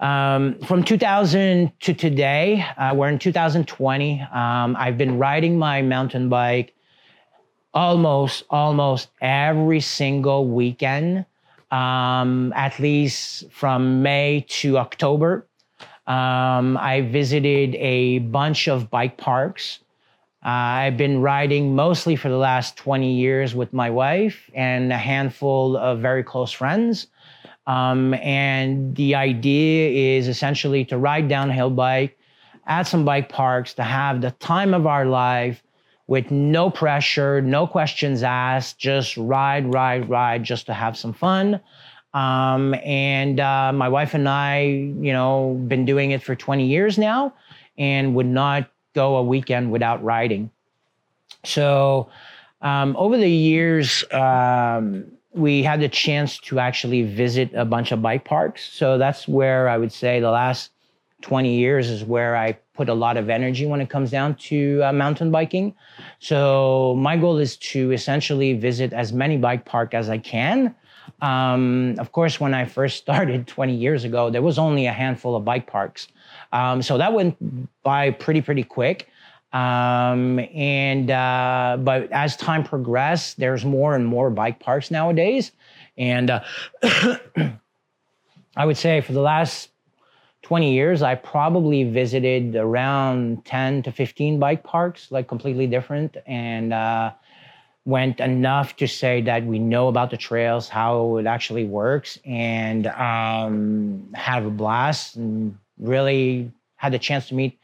um, 0.00 0.58
from 0.66 0.82
2000 0.82 1.70
to 1.78 1.94
today, 1.94 2.66
uh, 2.76 2.92
we're 2.96 3.08
in 3.08 3.20
2020. 3.20 4.20
Um, 4.20 4.74
I've 4.76 4.98
been 4.98 5.16
riding 5.16 5.58
my 5.58 5.80
mountain 5.80 6.28
bike 6.28 6.74
almost 7.72 8.42
almost 8.50 9.10
every 9.20 9.78
single 9.78 10.48
weekend, 10.48 11.24
um, 11.70 12.52
at 12.56 12.80
least 12.80 13.48
from 13.52 14.02
May 14.02 14.44
to 14.48 14.76
October. 14.78 15.46
Um, 16.06 16.76
I 16.78 17.02
visited 17.10 17.76
a 17.76 18.18
bunch 18.20 18.68
of 18.68 18.90
bike 18.90 19.16
parks 19.16 19.80
Uh, 20.44 20.48
I've 20.88 20.96
been 20.96 21.20
riding 21.22 21.74
mostly 21.76 22.16
for 22.16 22.28
the 22.28 22.36
last 22.36 22.76
20 22.76 23.12
years 23.12 23.54
with 23.54 23.72
my 23.72 23.90
wife 23.90 24.50
and 24.54 24.92
a 24.92 24.98
handful 24.98 25.76
of 25.76 26.00
very 26.00 26.24
close 26.24 26.50
friends. 26.52 27.06
Um, 27.66 28.14
and 28.14 28.96
the 28.96 29.14
idea 29.14 30.16
is 30.18 30.26
essentially 30.28 30.84
to 30.86 30.98
ride 30.98 31.28
downhill 31.28 31.70
bike 31.70 32.18
at 32.66 32.84
some 32.88 33.04
bike 33.04 33.28
parks, 33.28 33.74
to 33.74 33.84
have 33.84 34.20
the 34.20 34.32
time 34.32 34.74
of 34.74 34.86
our 34.86 35.04
life 35.06 35.62
with 36.08 36.30
no 36.30 36.70
pressure, 36.70 37.40
no 37.40 37.66
questions 37.66 38.22
asked, 38.24 38.78
just 38.78 39.16
ride, 39.16 39.72
ride, 39.72 40.08
ride, 40.08 40.42
just 40.44 40.66
to 40.66 40.74
have 40.74 40.96
some 40.96 41.12
fun. 41.12 41.60
Um, 42.14 42.74
and 42.84 43.40
uh, 43.40 43.72
my 43.72 43.88
wife 43.88 44.14
and 44.14 44.28
I, 44.28 44.64
you 44.64 45.12
know, 45.12 45.60
been 45.66 45.84
doing 45.84 46.10
it 46.10 46.22
for 46.22 46.34
20 46.34 46.66
years 46.66 46.98
now 46.98 47.34
and 47.78 48.14
would 48.14 48.26
not 48.26 48.70
go 48.94 49.16
a 49.16 49.22
weekend 49.22 49.72
without 49.72 50.02
riding. 50.04 50.50
So 51.44 52.10
um, 52.60 52.94
over 52.96 53.16
the 53.16 53.30
years, 53.30 54.04
um, 54.12 55.06
we 55.32 55.62
had 55.62 55.80
the 55.80 55.88
chance 55.88 56.38
to 56.38 56.58
actually 56.58 57.02
visit 57.02 57.50
a 57.54 57.64
bunch 57.64 57.92
of 57.92 58.02
bike 58.02 58.24
parks. 58.24 58.70
So 58.72 58.98
that's 58.98 59.26
where 59.26 59.68
I 59.68 59.78
would 59.78 59.92
say 59.92 60.20
the 60.20 60.30
last 60.30 60.70
20 61.22 61.56
years 61.56 61.88
is 61.88 62.04
where 62.04 62.36
I 62.36 62.58
put 62.74 62.88
a 62.88 62.94
lot 62.94 63.16
of 63.16 63.28
energy 63.28 63.66
when 63.66 63.80
it 63.80 63.90
comes 63.90 64.10
down 64.10 64.34
to 64.34 64.80
uh, 64.82 64.92
mountain 64.92 65.30
biking. 65.30 65.74
So 66.18 66.94
my 66.98 67.16
goal 67.16 67.38
is 67.38 67.56
to 67.58 67.92
essentially 67.92 68.54
visit 68.54 68.92
as 68.92 69.12
many 69.12 69.36
bike 69.36 69.64
park 69.64 69.94
as 69.94 70.08
I 70.08 70.18
can. 70.18 70.74
Um, 71.20 71.94
of 71.98 72.12
course, 72.12 72.40
when 72.40 72.54
I 72.54 72.64
first 72.64 72.96
started 73.02 73.46
20 73.46 73.74
years 73.74 74.04
ago, 74.04 74.30
there 74.30 74.42
was 74.42 74.58
only 74.58 74.86
a 74.86 74.92
handful 74.92 75.36
of 75.36 75.44
bike 75.44 75.66
parks. 75.66 76.08
Um, 76.52 76.82
so 76.82 76.98
that 76.98 77.12
went 77.12 77.36
by 77.82 78.10
pretty, 78.10 78.40
pretty 78.40 78.64
quick. 78.64 79.08
Um, 79.52 80.38
and 80.54 81.10
uh, 81.10 81.76
but 81.80 82.10
as 82.10 82.36
time 82.36 82.64
progressed, 82.64 83.38
there's 83.38 83.66
more 83.66 83.94
and 83.94 84.06
more 84.06 84.30
bike 84.30 84.60
parks 84.60 84.90
nowadays. 84.90 85.52
And 85.98 86.30
uh, 86.30 86.42
I 88.56 88.64
would 88.64 88.78
say 88.78 89.02
for 89.02 89.12
the 89.12 89.20
last 89.20 89.68
20 90.52 90.70
years, 90.70 91.00
I 91.00 91.14
probably 91.14 91.82
visited 91.82 92.56
around 92.56 93.42
10 93.46 93.84
to 93.84 93.90
15 93.90 94.38
bike 94.38 94.62
parks, 94.62 95.10
like 95.10 95.26
completely 95.26 95.66
different, 95.66 96.18
and 96.26 96.74
uh, 96.74 97.12
went 97.86 98.20
enough 98.20 98.76
to 98.76 98.86
say 98.86 99.22
that 99.22 99.46
we 99.46 99.58
know 99.58 99.88
about 99.88 100.10
the 100.10 100.18
trails, 100.18 100.68
how 100.68 101.16
it 101.16 101.24
actually 101.24 101.64
works, 101.64 102.18
and 102.26 102.86
um, 102.88 104.06
have 104.12 104.44
a 104.44 104.50
blast 104.50 105.16
and 105.16 105.56
really 105.78 106.52
had 106.76 106.92
the 106.92 106.98
chance 106.98 107.28
to 107.28 107.34
meet 107.34 107.58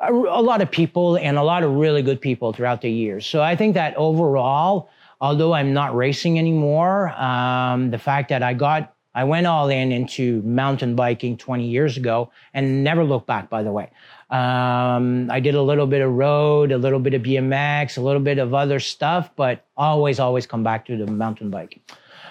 a, 0.00 0.12
a 0.12 0.42
lot 0.42 0.60
of 0.60 0.70
people 0.70 1.16
and 1.16 1.38
a 1.38 1.42
lot 1.42 1.62
of 1.62 1.76
really 1.76 2.02
good 2.02 2.20
people 2.20 2.52
throughout 2.52 2.82
the 2.82 2.90
years. 2.90 3.24
So 3.24 3.40
I 3.40 3.56
think 3.56 3.72
that 3.72 3.96
overall, 3.96 4.90
although 5.22 5.54
I'm 5.54 5.72
not 5.72 5.96
racing 5.96 6.38
anymore, 6.38 7.08
um, 7.08 7.90
the 7.90 7.98
fact 7.98 8.28
that 8.28 8.42
I 8.42 8.52
got 8.52 8.92
I 9.18 9.24
went 9.24 9.48
all 9.48 9.68
in 9.68 9.90
into 9.90 10.40
mountain 10.42 10.94
biking 10.94 11.36
20 11.36 11.66
years 11.66 11.96
ago 11.96 12.30
and 12.54 12.84
never 12.84 13.02
looked 13.02 13.26
back, 13.26 13.50
by 13.50 13.64
the 13.64 13.72
way. 13.72 13.90
Um, 14.30 15.28
I 15.28 15.40
did 15.40 15.56
a 15.56 15.62
little 15.62 15.88
bit 15.88 16.02
of 16.02 16.12
road, 16.12 16.70
a 16.70 16.78
little 16.78 17.00
bit 17.00 17.14
of 17.14 17.22
BMX, 17.22 17.98
a 17.98 18.00
little 18.00 18.22
bit 18.22 18.38
of 18.38 18.54
other 18.54 18.78
stuff, 18.78 19.30
but 19.34 19.64
always, 19.76 20.20
always 20.20 20.46
come 20.46 20.62
back 20.62 20.86
to 20.86 20.96
the 20.96 21.10
mountain 21.10 21.50
bike. 21.50 21.80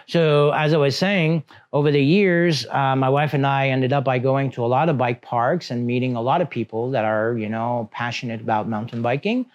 So, 0.05 0.51
as 0.51 0.73
I 0.73 0.77
was 0.77 0.97
saying, 0.97 1.43
over 1.73 1.91
the 1.91 2.01
years, 2.01 2.65
uh, 2.67 2.95
my 2.95 3.09
wife 3.09 3.33
and 3.33 3.45
I 3.45 3.67
ended 3.67 3.91
up 3.91 4.05
by 4.05 4.17
going 4.17 4.49
to 4.51 4.63
a 4.63 4.67
lot 4.67 4.87
of 4.87 4.97
bike 4.97 5.21
parks 5.21 5.69
and 5.69 5.85
meeting 5.85 6.15
a 6.15 6.21
lot 6.21 6.39
of 6.39 6.49
people 6.49 6.89
that 6.91 7.03
are, 7.03 7.37
you 7.37 7.49
know, 7.49 7.89
passionate 7.91 8.39
about 8.39 8.69
mountain 8.69 9.01
biking, 9.01 9.45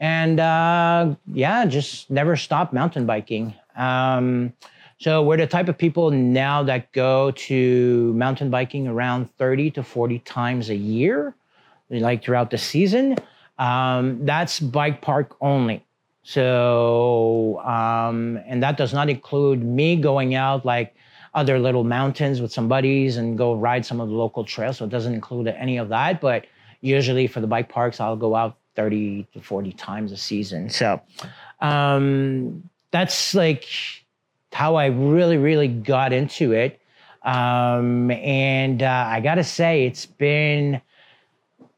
and 0.00 0.40
uh, 0.40 1.14
yeah, 1.32 1.64
just 1.66 2.10
never 2.10 2.34
stopped 2.34 2.72
mountain 2.72 3.06
biking. 3.06 3.54
Um, 3.76 4.52
so 5.00 5.22
we're 5.22 5.38
the 5.38 5.46
type 5.46 5.68
of 5.68 5.78
people 5.78 6.10
now 6.10 6.62
that 6.64 6.92
go 6.92 7.30
to 7.30 8.12
mountain 8.12 8.50
biking 8.50 8.86
around 8.86 9.34
30 9.38 9.70
to 9.72 9.82
40 9.82 10.18
times 10.20 10.68
a 10.68 10.76
year, 10.76 11.34
like 11.88 12.22
throughout 12.22 12.50
the 12.50 12.58
season. 12.58 13.16
Um, 13.58 14.26
that's 14.26 14.60
bike 14.60 15.00
park 15.00 15.36
only. 15.40 15.82
So, 16.22 17.60
um, 17.64 18.40
and 18.44 18.62
that 18.62 18.76
does 18.76 18.92
not 18.92 19.08
include 19.08 19.64
me 19.64 19.96
going 19.96 20.34
out 20.34 20.66
like 20.66 20.94
other 21.32 21.58
little 21.58 21.84
mountains 21.84 22.42
with 22.42 22.52
some 22.52 22.68
buddies 22.68 23.16
and 23.16 23.38
go 23.38 23.54
ride 23.54 23.86
some 23.86 24.02
of 24.02 24.10
the 24.10 24.14
local 24.14 24.44
trails. 24.44 24.76
So 24.76 24.84
it 24.84 24.90
doesn't 24.90 25.14
include 25.14 25.48
any 25.48 25.78
of 25.78 25.88
that. 25.88 26.20
But 26.20 26.44
usually 26.82 27.26
for 27.26 27.40
the 27.40 27.46
bike 27.46 27.70
parks, 27.70 28.00
I'll 28.00 28.16
go 28.16 28.34
out 28.34 28.58
30 28.76 29.26
to 29.32 29.40
40 29.40 29.72
times 29.72 30.12
a 30.12 30.18
season. 30.18 30.68
So 30.68 31.00
um, 31.60 32.68
that's 32.90 33.34
like, 33.34 33.66
how 34.52 34.74
I 34.74 34.86
really, 34.86 35.36
really 35.36 35.68
got 35.68 36.12
into 36.12 36.52
it. 36.52 36.80
Um, 37.22 38.10
and 38.10 38.82
uh, 38.82 39.04
I 39.08 39.20
got 39.20 39.36
to 39.36 39.44
say, 39.44 39.84
it's 39.84 40.06
been 40.06 40.80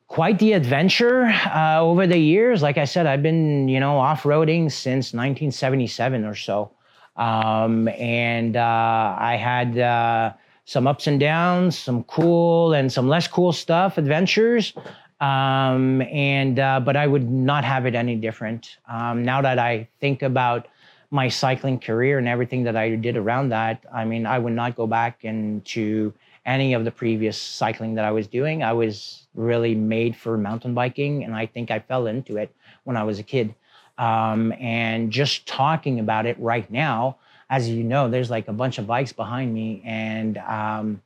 quite 0.08 0.38
the 0.38 0.52
adventure 0.52 1.24
uh, 1.54 1.80
over 1.80 2.06
the 2.06 2.18
years. 2.18 2.62
Like 2.62 2.78
I 2.78 2.84
said, 2.84 3.06
I've 3.06 3.22
been, 3.22 3.68
you 3.68 3.80
know, 3.80 3.98
off 3.98 4.22
roading 4.24 4.70
since 4.70 5.12
1977 5.12 6.24
or 6.24 6.34
so. 6.34 6.70
Um, 7.16 7.88
and 7.88 8.56
uh, 8.56 9.16
I 9.18 9.36
had 9.36 9.78
uh, 9.78 10.32
some 10.64 10.86
ups 10.86 11.06
and 11.06 11.18
downs, 11.18 11.78
some 11.78 12.04
cool 12.04 12.72
and 12.72 12.92
some 12.92 13.08
less 13.08 13.26
cool 13.26 13.52
stuff, 13.52 13.98
adventures. 13.98 14.74
Um, 15.20 16.02
and 16.02 16.58
uh, 16.58 16.80
but 16.80 16.96
I 16.96 17.06
would 17.06 17.30
not 17.30 17.64
have 17.64 17.86
it 17.86 17.94
any 17.94 18.16
different. 18.16 18.78
Um, 18.88 19.24
now 19.24 19.40
that 19.40 19.58
I 19.58 19.88
think 20.00 20.22
about 20.22 20.66
my 21.12 21.28
cycling 21.28 21.78
career 21.78 22.18
and 22.18 22.26
everything 22.26 22.64
that 22.64 22.74
I 22.74 22.96
did 22.96 23.18
around 23.18 23.50
that, 23.50 23.84
I 23.92 24.06
mean, 24.06 24.24
I 24.24 24.38
would 24.38 24.54
not 24.54 24.74
go 24.74 24.86
back 24.86 25.24
into 25.24 26.14
any 26.46 26.72
of 26.72 26.86
the 26.86 26.90
previous 26.90 27.36
cycling 27.36 27.94
that 27.96 28.04
I 28.06 28.10
was 28.10 28.26
doing. 28.26 28.62
I 28.62 28.72
was 28.72 29.26
really 29.34 29.74
made 29.74 30.16
for 30.16 30.38
mountain 30.38 30.72
biking, 30.72 31.22
and 31.22 31.34
I 31.34 31.44
think 31.44 31.70
I 31.70 31.80
fell 31.80 32.06
into 32.06 32.38
it 32.38 32.54
when 32.84 32.96
I 32.96 33.04
was 33.04 33.18
a 33.18 33.22
kid. 33.22 33.54
Um, 33.98 34.52
and 34.58 35.12
just 35.12 35.46
talking 35.46 36.00
about 36.00 36.24
it 36.24 36.40
right 36.40 36.68
now, 36.70 37.18
as 37.50 37.68
you 37.68 37.84
know, 37.84 38.08
there's 38.08 38.30
like 38.30 38.48
a 38.48 38.52
bunch 38.52 38.78
of 38.78 38.86
bikes 38.86 39.12
behind 39.12 39.52
me, 39.52 39.82
and 39.84 40.38
um, 40.38 41.02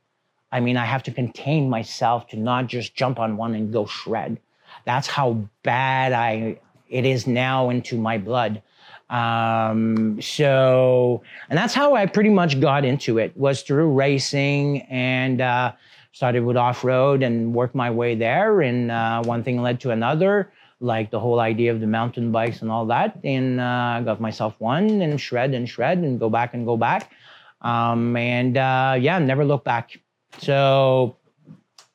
I 0.53 0.61
mean, 0.61 0.77
I 0.77 0.85
have 0.85 1.03
to 1.03 1.11
contain 1.11 1.69
myself 1.69 2.29
to 2.29 2.37
not 2.37 2.67
just 2.67 2.95
jump 2.95 3.19
on 3.19 3.35
one 3.35 3.53
and 3.55 3.73
go 3.73 3.85
shred. 3.85 4.39
That's 4.85 5.07
how 5.07 5.49
bad 5.63 6.13
I 6.13 6.59
it 6.89 7.05
is 7.05 7.27
now 7.27 7.69
into 7.69 7.97
my 7.97 8.17
blood. 8.17 8.63
Um, 9.09 10.21
so, 10.21 11.21
and 11.49 11.57
that's 11.57 11.73
how 11.73 11.95
I 11.95 12.05
pretty 12.05 12.29
much 12.29 12.59
got 12.59 12.83
into 12.83 13.17
it 13.17 13.35
was 13.37 13.61
through 13.61 13.91
racing 13.93 14.81
and 14.83 15.39
uh, 15.41 15.73
started 16.11 16.43
with 16.43 16.57
off 16.57 16.83
road 16.83 17.23
and 17.23 17.53
worked 17.53 17.75
my 17.75 17.89
way 17.89 18.15
there. 18.15 18.61
And 18.61 18.91
uh, 18.91 19.23
one 19.23 19.43
thing 19.43 19.61
led 19.61 19.79
to 19.81 19.91
another, 19.91 20.51
like 20.79 21.09
the 21.09 21.19
whole 21.19 21.39
idea 21.39 21.71
of 21.71 21.79
the 21.79 21.87
mountain 21.87 22.31
bikes 22.31 22.61
and 22.61 22.69
all 22.69 22.85
that. 22.87 23.17
And 23.23 23.59
uh, 23.61 24.01
got 24.01 24.19
myself 24.19 24.55
one 24.59 25.01
and 25.01 25.19
shred 25.19 25.53
and 25.53 25.69
shred 25.69 25.99
and 25.99 26.19
go 26.19 26.29
back 26.29 26.53
and 26.53 26.65
go 26.65 26.75
back. 26.75 27.11
Um, 27.61 28.15
and 28.17 28.57
uh, 28.57 28.97
yeah, 28.99 29.17
never 29.19 29.45
look 29.45 29.63
back. 29.63 29.99
So 30.39 31.15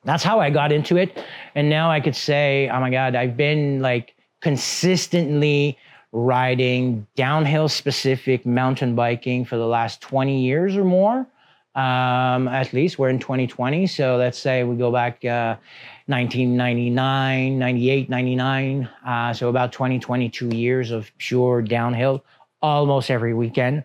that's 0.03 0.23
how 0.23 0.39
I 0.39 0.49
got 0.49 0.71
into 0.71 0.97
it. 0.97 1.23
And 1.55 1.69
now 1.69 1.91
I 1.91 1.99
could 1.99 2.15
say, 2.15 2.69
oh 2.69 2.79
my 2.79 2.89
God, 2.89 3.15
I've 3.15 3.37
been 3.37 3.81
like 3.81 4.15
consistently 4.41 5.77
riding 6.13 7.07
downhill 7.15 7.67
specific 7.67 8.45
mountain 8.45 8.93
biking 8.93 9.43
for 9.43 9.57
the 9.57 9.65
last 9.65 9.99
20 9.99 10.39
years 10.39 10.77
or 10.77 10.85
more. 10.85 11.27
Um, 11.75 12.47
at 12.47 12.71
least 12.71 12.99
we're 12.99 13.09
in 13.09 13.17
2020. 13.17 13.87
So 13.87 14.15
let's 14.17 14.37
say 14.37 14.63
we 14.63 14.75
go 14.75 14.91
back 14.91 15.25
uh, 15.25 15.57
1999, 16.05 17.57
98, 17.57 18.09
99. 18.09 18.89
Uh, 19.05 19.33
so 19.33 19.49
about 19.49 19.71
20, 19.71 19.97
22 19.97 20.55
years 20.55 20.91
of 20.91 21.11
pure 21.17 21.63
downhill 21.63 22.23
almost 22.61 23.09
every 23.09 23.33
weekend 23.33 23.83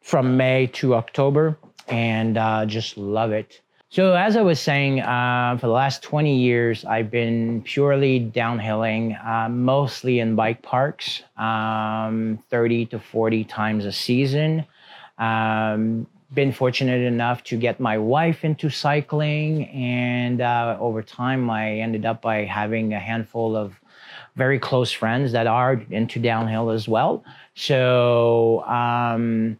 from 0.00 0.36
May 0.36 0.68
to 0.68 0.94
October 0.94 1.58
and 1.88 2.38
uh, 2.38 2.64
just 2.64 2.96
love 2.96 3.32
it. 3.32 3.60
So, 3.90 4.12
as 4.12 4.36
I 4.36 4.42
was 4.42 4.60
saying, 4.60 5.00
uh, 5.00 5.56
for 5.58 5.66
the 5.66 5.72
last 5.72 6.02
20 6.02 6.36
years, 6.36 6.84
I've 6.84 7.10
been 7.10 7.62
purely 7.62 8.20
downhilling, 8.20 9.16
uh, 9.26 9.48
mostly 9.48 10.20
in 10.20 10.34
bike 10.34 10.60
parks, 10.60 11.22
um, 11.38 12.38
30 12.50 12.84
to 12.86 12.98
40 12.98 13.44
times 13.44 13.86
a 13.86 13.92
season. 13.92 14.66
Um, 15.16 16.06
been 16.34 16.52
fortunate 16.52 17.00
enough 17.00 17.42
to 17.44 17.56
get 17.56 17.80
my 17.80 17.96
wife 17.96 18.44
into 18.44 18.68
cycling, 18.68 19.68
and 19.68 20.42
uh, 20.42 20.76
over 20.78 21.02
time, 21.02 21.48
I 21.48 21.78
ended 21.78 22.04
up 22.04 22.20
by 22.20 22.44
having 22.44 22.92
a 22.92 22.98
handful 23.00 23.56
of 23.56 23.80
very 24.36 24.58
close 24.58 24.92
friends 24.92 25.32
that 25.32 25.46
are 25.46 25.80
into 25.88 26.20
downhill 26.20 26.68
as 26.68 26.88
well. 26.88 27.24
So, 27.54 28.62
um, 28.66 29.58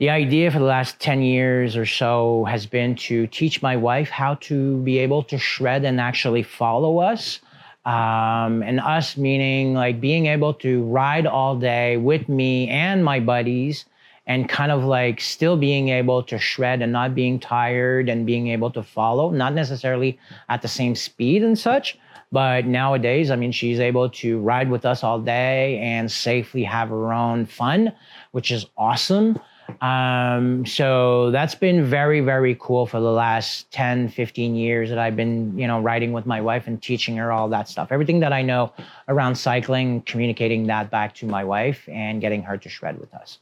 the 0.00 0.08
idea 0.08 0.50
for 0.50 0.58
the 0.58 0.64
last 0.64 0.98
10 0.98 1.20
years 1.20 1.76
or 1.76 1.84
so 1.84 2.46
has 2.46 2.64
been 2.64 2.96
to 2.96 3.26
teach 3.26 3.60
my 3.60 3.76
wife 3.76 4.08
how 4.08 4.34
to 4.36 4.78
be 4.78 4.96
able 4.98 5.22
to 5.22 5.36
shred 5.36 5.84
and 5.84 6.00
actually 6.00 6.42
follow 6.42 6.98
us. 6.98 7.40
Um, 7.84 8.62
and 8.62 8.80
us 8.80 9.16
meaning 9.16 9.74
like 9.74 10.00
being 10.00 10.26
able 10.26 10.54
to 10.54 10.82
ride 10.84 11.26
all 11.26 11.56
day 11.56 11.98
with 11.98 12.28
me 12.28 12.68
and 12.68 13.04
my 13.04 13.20
buddies 13.20 13.84
and 14.26 14.48
kind 14.48 14.72
of 14.72 14.84
like 14.84 15.20
still 15.20 15.56
being 15.56 15.90
able 15.90 16.22
to 16.24 16.38
shred 16.38 16.80
and 16.80 16.92
not 16.92 17.14
being 17.14 17.38
tired 17.38 18.08
and 18.08 18.24
being 18.24 18.48
able 18.48 18.70
to 18.70 18.82
follow, 18.82 19.30
not 19.30 19.52
necessarily 19.52 20.18
at 20.48 20.62
the 20.62 20.68
same 20.68 20.94
speed 20.94 21.42
and 21.42 21.58
such. 21.58 21.98
But 22.32 22.64
nowadays, 22.64 23.30
I 23.30 23.36
mean, 23.36 23.52
she's 23.52 23.80
able 23.80 24.08
to 24.10 24.38
ride 24.38 24.70
with 24.70 24.86
us 24.86 25.02
all 25.02 25.20
day 25.20 25.78
and 25.78 26.10
safely 26.10 26.62
have 26.64 26.88
her 26.88 27.12
own 27.12 27.44
fun, 27.44 27.92
which 28.30 28.50
is 28.50 28.66
awesome. 28.78 29.38
Um, 29.80 30.66
so 30.66 31.30
that's 31.30 31.54
been 31.54 31.84
very, 31.84 32.20
very 32.20 32.56
cool 32.60 32.86
for 32.86 33.00
the 33.00 33.10
last 33.10 33.70
10, 33.72 34.08
15 34.08 34.54
years 34.54 34.88
that 34.90 34.98
I've 34.98 35.16
been, 35.16 35.56
you 35.58 35.66
know, 35.66 35.80
riding 35.80 36.12
with 36.12 36.26
my 36.26 36.40
wife 36.40 36.66
and 36.66 36.80
teaching 36.80 37.16
her 37.16 37.32
all 37.32 37.48
that 37.48 37.68
stuff. 37.68 37.88
Everything 37.90 38.20
that 38.20 38.32
I 38.32 38.42
know 38.42 38.72
around 39.08 39.36
cycling, 39.36 40.02
communicating 40.02 40.66
that 40.66 40.90
back 40.90 41.14
to 41.16 41.26
my 41.26 41.44
wife 41.44 41.88
and 41.88 42.20
getting 42.20 42.42
her 42.42 42.56
to 42.58 42.68
shred 42.68 42.98
with 42.98 43.12
us. 43.14 43.38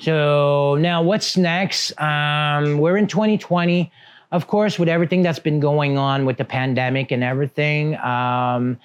So 0.00 0.76
now 0.80 1.02
what's 1.02 1.36
next? 1.36 1.98
Um, 2.00 2.78
we're 2.78 2.96
in 2.96 3.06
2020. 3.06 3.90
Of 4.32 4.48
course, 4.48 4.78
with 4.78 4.88
everything 4.88 5.22
that's 5.22 5.38
been 5.38 5.60
going 5.60 5.96
on 5.96 6.24
with 6.24 6.38
the 6.38 6.44
pandemic 6.44 7.12
and 7.12 7.22
everything, 7.22 7.96
um, 7.98 8.80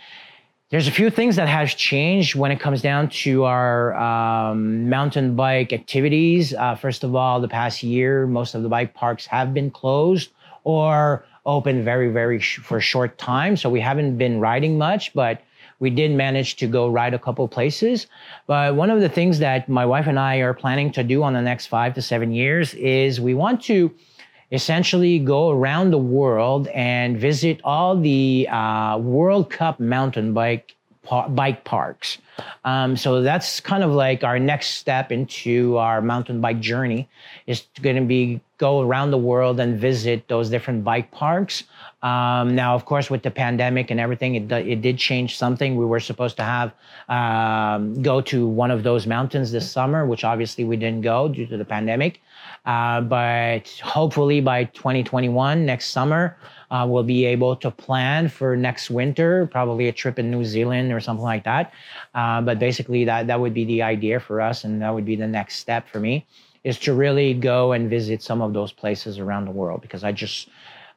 there's 0.70 0.88
a 0.88 0.92
few 0.92 1.10
things 1.10 1.36
that 1.38 1.48
has 1.48 1.74
changed 1.74 2.36
when 2.36 2.52
it 2.52 2.60
comes 2.60 2.82
down 2.84 3.10
to 3.10 3.44
our 3.44 3.96
um, 3.96 4.88
mountain 4.88 5.36
bike 5.36 5.74
activities. 5.74 6.54
Uh, 6.54 6.76
first 6.76 7.04
of 7.04 7.16
all, 7.16 7.42
the 7.42 7.48
past 7.48 7.82
year, 7.82 8.28
most 8.28 8.54
of 8.54 8.62
the 8.62 8.70
bike 8.70 8.94
parks 8.94 9.26
have 9.26 9.52
been 9.52 9.72
closed 9.72 10.30
or 10.64 11.26
open 11.48 11.84
very, 11.84 12.12
very 12.12 12.40
sh- 12.40 12.60
for 12.60 12.78
a 12.78 12.82
short 12.82 13.18
time. 13.18 13.58
So 13.58 13.68
we 13.68 13.80
haven't 13.80 14.20
been 14.20 14.40
riding 14.40 14.78
much, 14.78 15.12
but 15.16 15.42
we 15.80 15.90
did 15.90 16.12
manage 16.12 16.58
to 16.58 16.68
go 16.68 16.88
ride 16.88 17.16
a 17.16 17.20
couple 17.20 17.48
places. 17.48 18.06
But 18.46 18.76
one 18.76 18.92
of 18.92 19.02
the 19.02 19.10
things 19.10 19.40
that 19.40 19.70
my 19.70 19.88
wife 19.88 20.06
and 20.06 20.20
I 20.20 20.38
are 20.38 20.54
planning 20.54 20.92
to 20.92 21.04
do 21.04 21.24
on 21.24 21.34
the 21.34 21.42
next 21.42 21.66
five 21.66 21.96
to 21.96 22.02
seven 22.04 22.32
years 22.32 22.76
is 22.76 23.20
we 23.20 23.34
want 23.34 23.64
to 23.64 23.92
essentially 24.52 25.20
go 25.20 25.50
around 25.50 25.92
the 25.92 26.00
world 26.00 26.68
and 26.70 27.18
visit 27.18 27.62
all 27.64 28.00
the 28.00 28.48
uh, 28.50 28.98
World 28.98 29.50
Cup 29.50 29.80
mountain 29.80 30.34
bike 30.34 30.76
par- 31.04 31.30
bike 31.30 31.64
parks. 31.64 32.18
Um, 32.64 32.96
so 32.96 33.22
that's 33.22 33.60
kind 33.60 33.84
of 33.84 33.92
like 33.92 34.24
our 34.24 34.40
next 34.40 34.76
step 34.76 35.12
into 35.12 35.78
our 35.78 36.02
mountain 36.02 36.40
bike 36.42 36.60
journey 36.60 37.10
is 37.48 37.64
going 37.82 37.96
to 37.98 38.02
be 38.02 38.42
go 38.58 38.82
around 38.82 39.12
the 39.12 39.18
world 39.18 39.60
and 39.60 39.80
visit 39.80 40.28
those 40.28 40.50
different 40.50 40.84
bike 40.84 41.12
parks. 41.12 41.64
Um, 42.02 42.56
now, 42.56 42.76
of 42.76 42.86
course, 42.86 43.10
with 43.10 43.24
the 43.24 43.32
pandemic 43.32 43.90
and 43.90 44.00
everything, 44.00 44.36
it, 44.36 44.52
it 44.52 44.82
did 44.82 44.98
change 44.98 45.38
something. 45.38 45.76
We 45.76 45.86
were 45.86 46.00
supposed 46.02 46.38
to 46.38 46.44
have 46.44 46.74
um, 47.08 48.02
go 48.02 48.22
to 48.22 48.48
one 48.48 48.70
of 48.70 48.84
those 48.84 49.08
mountains 49.08 49.52
this 49.52 49.70
summer, 49.70 50.06
which 50.06 50.24
obviously 50.24 50.66
we 50.66 50.76
didn't 50.76 51.02
go 51.02 51.30
due 51.30 51.46
to 51.48 51.58
the 51.58 51.66
pandemic. 51.66 52.22
Uh, 52.65 53.02
but 53.02 53.67
hopefully 53.84 54.41
by 54.41 54.65
2021, 54.65 55.65
next 55.65 55.88
summer, 55.88 56.38
uh, 56.72 56.86
we'll 56.88 57.04
be 57.04 57.26
able 57.26 57.56
to 57.56 57.72
plan 57.72 58.30
for 58.30 58.56
next 58.56 58.89
winter, 58.89 59.48
probably 59.48 59.88
a 59.88 59.91
trip 59.91 60.19
in 60.19 60.30
New 60.30 60.45
Zealand 60.45 60.91
or 60.91 61.00
something 61.00 61.24
like 61.24 61.43
that. 61.43 61.74
Uh, 62.13 62.41
but 62.41 62.60
basically, 62.60 63.06
that 63.06 63.28
that 63.28 63.39
would 63.39 63.54
be 63.54 63.65
the 63.65 63.82
idea 63.82 64.19
for 64.19 64.39
us, 64.41 64.63
and 64.63 64.82
that 64.82 64.93
would 64.93 65.06
be 65.06 65.15
the 65.15 65.28
next 65.28 65.58
step 65.58 65.88
for 65.88 66.00
me, 66.00 66.26
is 66.63 66.78
to 66.80 66.93
really 66.93 67.34
go 67.34 67.72
and 67.72 67.89
visit 67.89 68.22
some 68.22 68.41
of 68.41 68.54
those 68.54 68.72
places 68.72 69.17
around 69.17 69.45
the 69.45 69.52
world 69.52 69.82
because 69.82 70.04
I 70.04 70.12
just 70.12 70.50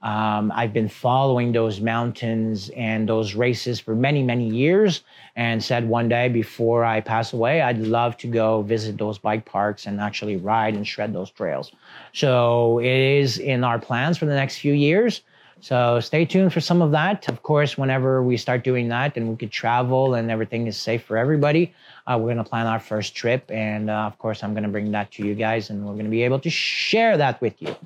um, 0.03 0.51
I've 0.55 0.73
been 0.73 0.89
following 0.89 1.53
those 1.53 1.81
mountains 1.81 2.71
and 2.71 3.09
those 3.09 3.35
races 3.35 3.79
for 3.79 3.95
many, 3.95 4.23
many 4.23 4.49
years 4.49 5.03
and 5.37 5.63
said 5.63 5.89
one 5.89 6.09
day 6.09 6.29
before 6.29 6.85
I 6.85 7.01
pass 7.01 7.33
away, 7.33 7.63
I'd 7.63 7.79
love 7.79 8.17
to 8.19 8.27
go 8.27 8.63
visit 8.63 8.99
those 8.99 9.19
bike 9.19 9.45
parks 9.45 9.87
and 9.87 10.01
actually 10.01 10.37
ride 10.37 10.75
and 10.75 10.87
shred 10.87 11.13
those 11.13 11.31
trails. 11.31 11.73
So 12.13 12.81
it 12.81 12.87
is 12.87 13.39
in 13.39 13.63
our 13.63 13.79
plans 13.79 14.19
for 14.19 14.27
the 14.27 14.35
next 14.35 14.59
few 14.59 14.73
years. 14.73 15.23
So 15.63 16.01
stay 16.01 16.25
tuned 16.25 16.53
for 16.53 16.61
some 16.61 16.83
of 16.83 16.91
that. 16.91 17.29
Of 17.29 17.45
course, 17.45 17.79
whenever 17.79 18.21
we 18.21 18.37
start 18.37 18.65
doing 18.65 18.89
that 18.89 19.17
and 19.17 19.29
we 19.29 19.37
could 19.37 19.53
travel 19.53 20.15
and 20.15 20.29
everything 20.29 20.67
is 20.67 20.77
safe 20.77 21.05
for 21.05 21.17
everybody, 21.17 21.73
uh, 22.09 22.17
we're 22.19 22.35
going 22.35 22.39
to 22.39 22.45
plan 22.45 22.67
our 22.67 22.81
first 22.81 23.15
trip. 23.15 23.49
And 23.49 23.89
uh, 23.89 24.11
of 24.11 24.19
course, 24.19 24.43
I'm 24.43 24.55
going 24.55 24.65
to 24.65 24.69
bring 24.69 24.91
that 24.91 25.13
to 25.13 25.25
you 25.25 25.37
guys 25.37 25.71
and 25.71 25.87
we're 25.87 25.93
going 25.93 26.07
to 26.07 26.11
be 26.11 26.25
able 26.25 26.41
to 26.41 26.51
share 26.51 27.17
that 27.17 27.41
with 27.41 27.63
you. 27.63 27.77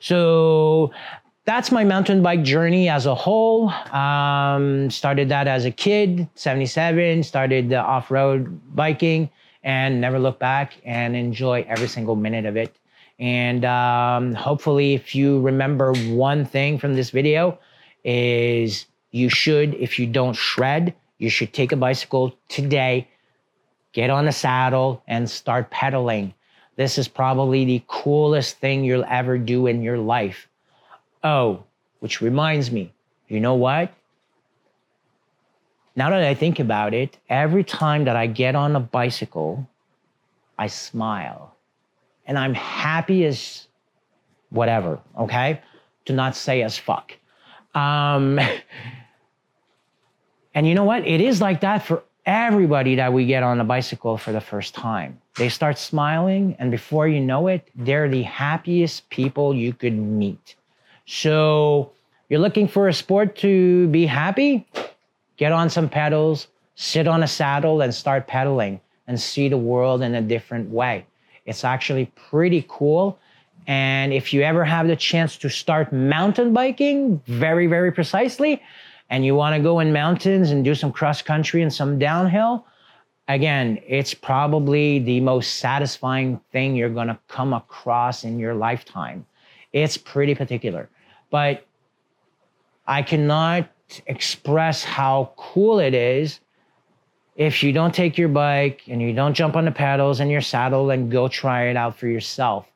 So 0.00 0.90
that's 1.46 1.72
my 1.72 1.84
mountain 1.84 2.22
bike 2.22 2.42
journey 2.42 2.88
as 2.88 3.06
a 3.06 3.14
whole. 3.14 3.70
Um, 3.92 4.90
started 4.90 5.28
that 5.30 5.48
as 5.48 5.64
a 5.64 5.70
kid, 5.70 6.28
77, 6.34 7.22
started 7.22 7.70
the 7.70 7.78
off 7.78 8.10
road 8.10 8.60
biking 8.74 9.30
and 9.62 10.00
never 10.00 10.18
look 10.18 10.38
back 10.38 10.74
and 10.84 11.16
enjoy 11.16 11.64
every 11.68 11.88
single 11.88 12.16
minute 12.16 12.46
of 12.46 12.56
it. 12.56 12.76
And 13.18 13.64
um, 13.64 14.34
hopefully, 14.34 14.94
if 14.94 15.14
you 15.14 15.40
remember 15.40 15.92
one 16.08 16.44
thing 16.44 16.78
from 16.78 16.94
this 16.94 17.10
video, 17.10 17.58
is 18.04 18.86
you 19.10 19.28
should, 19.28 19.74
if 19.74 19.98
you 19.98 20.06
don't 20.06 20.34
shred, 20.34 20.94
you 21.18 21.28
should 21.28 21.52
take 21.52 21.72
a 21.72 21.76
bicycle 21.76 22.34
today, 22.48 23.08
get 23.92 24.08
on 24.08 24.26
a 24.26 24.32
saddle, 24.32 25.02
and 25.06 25.28
start 25.28 25.70
pedaling. 25.70 26.32
This 26.76 26.96
is 26.96 27.08
probably 27.08 27.66
the 27.66 27.82
coolest 27.88 28.56
thing 28.56 28.84
you'll 28.84 29.04
ever 29.06 29.36
do 29.36 29.66
in 29.66 29.82
your 29.82 29.98
life 29.98 30.48
Oh, 31.22 31.64
which 32.00 32.20
reminds 32.20 32.70
me, 32.70 32.92
you 33.28 33.40
know 33.40 33.54
what? 33.54 33.92
Now 35.96 36.10
that 36.10 36.22
I 36.22 36.34
think 36.34 36.60
about 36.60 36.94
it, 36.94 37.18
every 37.28 37.64
time 37.64 38.04
that 38.04 38.16
I 38.16 38.26
get 38.26 38.54
on 38.54 38.74
a 38.76 38.80
bicycle, 38.80 39.68
I 40.58 40.66
smile. 40.68 41.54
And 42.26 42.38
I'm 42.38 42.54
happy 42.54 43.24
as 43.24 43.66
whatever, 44.50 44.98
okay? 45.18 45.60
To 46.06 46.12
not 46.12 46.36
say 46.36 46.62
as 46.62 46.78
fuck. 46.78 47.12
Um, 47.74 48.38
and 50.54 50.66
you 50.66 50.74
know 50.74 50.84
what? 50.84 51.06
It 51.06 51.20
is 51.20 51.40
like 51.40 51.60
that 51.60 51.84
for 51.84 52.02
everybody 52.24 52.94
that 52.96 53.12
we 53.12 53.26
get 53.26 53.42
on 53.42 53.60
a 53.60 53.64
bicycle 53.64 54.16
for 54.16 54.32
the 54.32 54.40
first 54.40 54.74
time. 54.74 55.20
They 55.36 55.48
start 55.48 55.78
smiling, 55.78 56.56
and 56.58 56.70
before 56.70 57.08
you 57.08 57.20
know 57.20 57.48
it, 57.48 57.68
they're 57.74 58.08
the 58.08 58.22
happiest 58.22 59.08
people 59.10 59.54
you 59.54 59.72
could 59.72 59.96
meet. 59.96 60.56
So 61.12 61.90
you're 62.28 62.38
looking 62.38 62.68
for 62.68 62.86
a 62.86 62.94
sport 62.94 63.34
to 63.38 63.88
be 63.88 64.06
happy? 64.06 64.64
Get 65.38 65.50
on 65.50 65.68
some 65.68 65.88
pedals, 65.88 66.46
sit 66.76 67.08
on 67.08 67.24
a 67.24 67.26
saddle, 67.26 67.80
and 67.80 67.92
start 67.92 68.28
pedaling 68.28 68.80
and 69.08 69.20
see 69.20 69.48
the 69.48 69.58
world 69.58 70.02
in 70.02 70.14
a 70.14 70.22
different 70.22 70.70
way. 70.70 71.04
It's 71.46 71.64
actually 71.64 72.12
pretty 72.30 72.64
cool. 72.68 73.18
And 73.66 74.12
if 74.12 74.32
you 74.32 74.42
ever 74.42 74.64
have 74.64 74.86
the 74.86 74.94
chance 74.94 75.36
to 75.38 75.50
start 75.50 75.92
mountain 75.92 76.52
biking, 76.52 77.20
very, 77.26 77.66
very 77.66 77.90
precisely, 77.90 78.62
and 79.10 79.26
you 79.26 79.34
want 79.34 79.56
to 79.56 79.60
go 79.60 79.80
in 79.80 79.92
mountains 79.92 80.52
and 80.52 80.64
do 80.64 80.76
some 80.76 80.92
cross 80.92 81.22
country 81.22 81.60
and 81.60 81.74
some 81.74 81.98
downhill, 81.98 82.64
again, 83.26 83.82
it's 83.84 84.14
probably 84.14 85.00
the 85.00 85.18
most 85.18 85.56
satisfying 85.56 86.40
thing 86.52 86.76
you're 86.76 86.88
going 86.88 87.08
to 87.08 87.18
come 87.26 87.52
across 87.52 88.22
in 88.22 88.38
your 88.38 88.54
lifetime. 88.54 89.26
It's 89.72 89.96
pretty 89.96 90.36
particular 90.36 90.88
but 91.30 91.64
I 92.86 93.02
cannot 93.02 93.68
express 94.06 94.84
how 94.84 95.32
cool 95.36 95.78
it 95.78 95.94
is 95.94 96.40
if 97.36 97.62
you 97.62 97.72
don't 97.72 97.94
take 97.94 98.18
your 98.18 98.28
bike 98.28 98.82
and 98.88 99.00
you 99.00 99.12
don't 99.12 99.34
jump 99.34 99.56
on 99.56 99.64
the 99.64 99.70
pedals 99.70 100.20
and 100.20 100.30
your 100.30 100.40
saddle 100.40 100.90
and 100.90 101.10
go 101.10 101.28
try 101.28 101.68
it 101.68 101.76
out 101.76 101.96
for 101.96 102.06
yourself. 102.06 102.66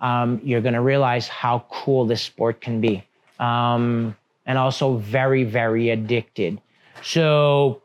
Um, 0.00 0.40
you're 0.44 0.60
going 0.60 0.74
to 0.74 0.80
realize 0.80 1.28
how 1.28 1.64
cool 1.70 2.06
this 2.06 2.22
sport 2.22 2.60
can 2.60 2.80
be. 2.80 3.04
Um, 3.38 4.16
and 4.46 4.58
also 4.58 4.96
very, 4.96 5.44
very 5.44 5.90
addicted. 5.90 6.60
So 7.02 7.82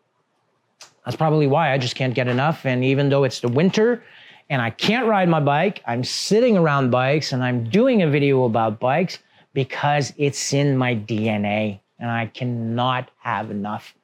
that's 1.05 1.15
probably 1.15 1.47
why 1.47 1.71
I 1.71 1.77
just 1.77 1.95
can't 1.95 2.13
get 2.13 2.27
enough. 2.27 2.65
And 2.65 2.83
even 2.83 3.09
though 3.09 3.23
it's 3.23 3.39
the 3.39 3.47
winter 3.47 4.03
and 4.49 4.61
I 4.61 4.71
can't 4.71 5.07
ride 5.07 5.29
my 5.29 5.39
bike, 5.39 5.81
I'm 5.85 6.03
sitting 6.03 6.57
around 6.57 6.91
bikes 6.91 7.31
and 7.31 7.43
I'm 7.43 7.69
doing 7.69 8.01
a 8.01 8.09
video 8.09 8.45
about 8.45 8.79
bikes 8.79 9.19
because 9.57 10.13
it's 10.17 10.53
in 10.53 10.77
my 10.77 10.93
DNA 10.93 11.79
and 11.97 12.11
I 12.11 12.27
cannot 12.27 13.09
have 13.17 13.49
enough. 13.49 13.95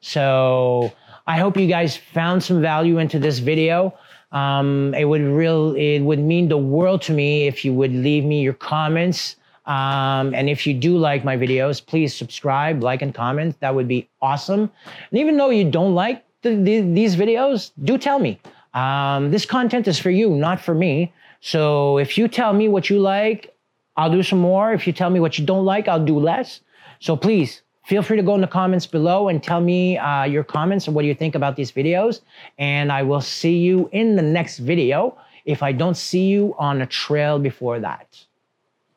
So 0.00 0.90
I 1.26 1.36
hope 1.38 1.58
you 1.58 1.66
guys 1.66 1.98
found 1.98 2.42
some 2.42 2.62
value 2.62 2.96
into 2.96 3.18
this 3.18 3.38
video. 3.38 3.92
Um, 4.32 4.94
it 4.94 5.04
would 5.04 5.20
real 5.20 5.74
it 5.74 6.00
would 6.00 6.18
mean 6.18 6.48
the 6.48 6.56
world 6.56 7.02
to 7.02 7.12
me 7.12 7.46
if 7.46 7.62
you 7.62 7.74
would 7.74 7.92
leave 7.92 8.24
me 8.24 8.40
your 8.40 8.54
comments. 8.54 9.36
Um, 9.66 10.34
and 10.34 10.48
if 10.48 10.66
you 10.66 10.72
do 10.72 10.96
like 10.96 11.26
my 11.26 11.36
videos, 11.36 11.84
please 11.84 12.14
subscribe, 12.14 12.82
like, 12.82 13.02
and 13.02 13.14
comment. 13.14 13.60
That 13.60 13.74
would 13.74 13.88
be 13.88 14.08
awesome. 14.22 14.62
And 15.10 15.20
even 15.20 15.36
though 15.36 15.50
you 15.50 15.70
don't 15.70 15.94
like 15.94 16.24
the, 16.40 16.56
the, 16.56 16.80
these 16.80 17.16
videos, 17.16 17.72
do 17.84 17.98
tell 17.98 18.18
me. 18.18 18.40
Um, 18.72 19.30
this 19.30 19.44
content 19.44 19.86
is 19.88 19.98
for 19.98 20.10
you, 20.10 20.30
not 20.30 20.58
for 20.58 20.74
me. 20.74 21.12
So 21.42 21.98
if 21.98 22.16
you 22.16 22.28
tell 22.28 22.54
me 22.54 22.68
what 22.68 22.88
you 22.88 22.98
like, 22.98 23.51
I'll 23.96 24.10
do 24.10 24.22
some 24.22 24.38
more. 24.38 24.72
If 24.72 24.86
you 24.86 24.92
tell 24.92 25.10
me 25.10 25.20
what 25.20 25.38
you 25.38 25.44
don't 25.44 25.64
like, 25.64 25.88
I'll 25.88 26.04
do 26.04 26.18
less. 26.18 26.60
So 27.00 27.16
please 27.16 27.62
feel 27.84 28.02
free 28.02 28.16
to 28.16 28.22
go 28.22 28.34
in 28.34 28.40
the 28.40 28.46
comments 28.46 28.86
below 28.86 29.28
and 29.28 29.42
tell 29.42 29.60
me 29.60 29.98
uh, 29.98 30.24
your 30.24 30.44
comments 30.44 30.86
and 30.86 30.94
what 30.94 31.04
you 31.04 31.14
think 31.14 31.34
about 31.34 31.56
these 31.56 31.72
videos. 31.72 32.20
And 32.58 32.92
I 32.92 33.02
will 33.02 33.20
see 33.20 33.58
you 33.58 33.88
in 33.92 34.16
the 34.16 34.22
next 34.22 34.58
video 34.58 35.18
if 35.44 35.62
I 35.62 35.72
don't 35.72 35.96
see 35.96 36.26
you 36.26 36.54
on 36.58 36.82
a 36.82 36.86
trail 36.86 37.38
before 37.38 37.80
that. 37.80 38.24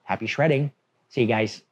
Happy 0.04 0.28
shredding. 0.28 0.72
See 1.10 1.22
you 1.22 1.28
guys. 1.28 1.64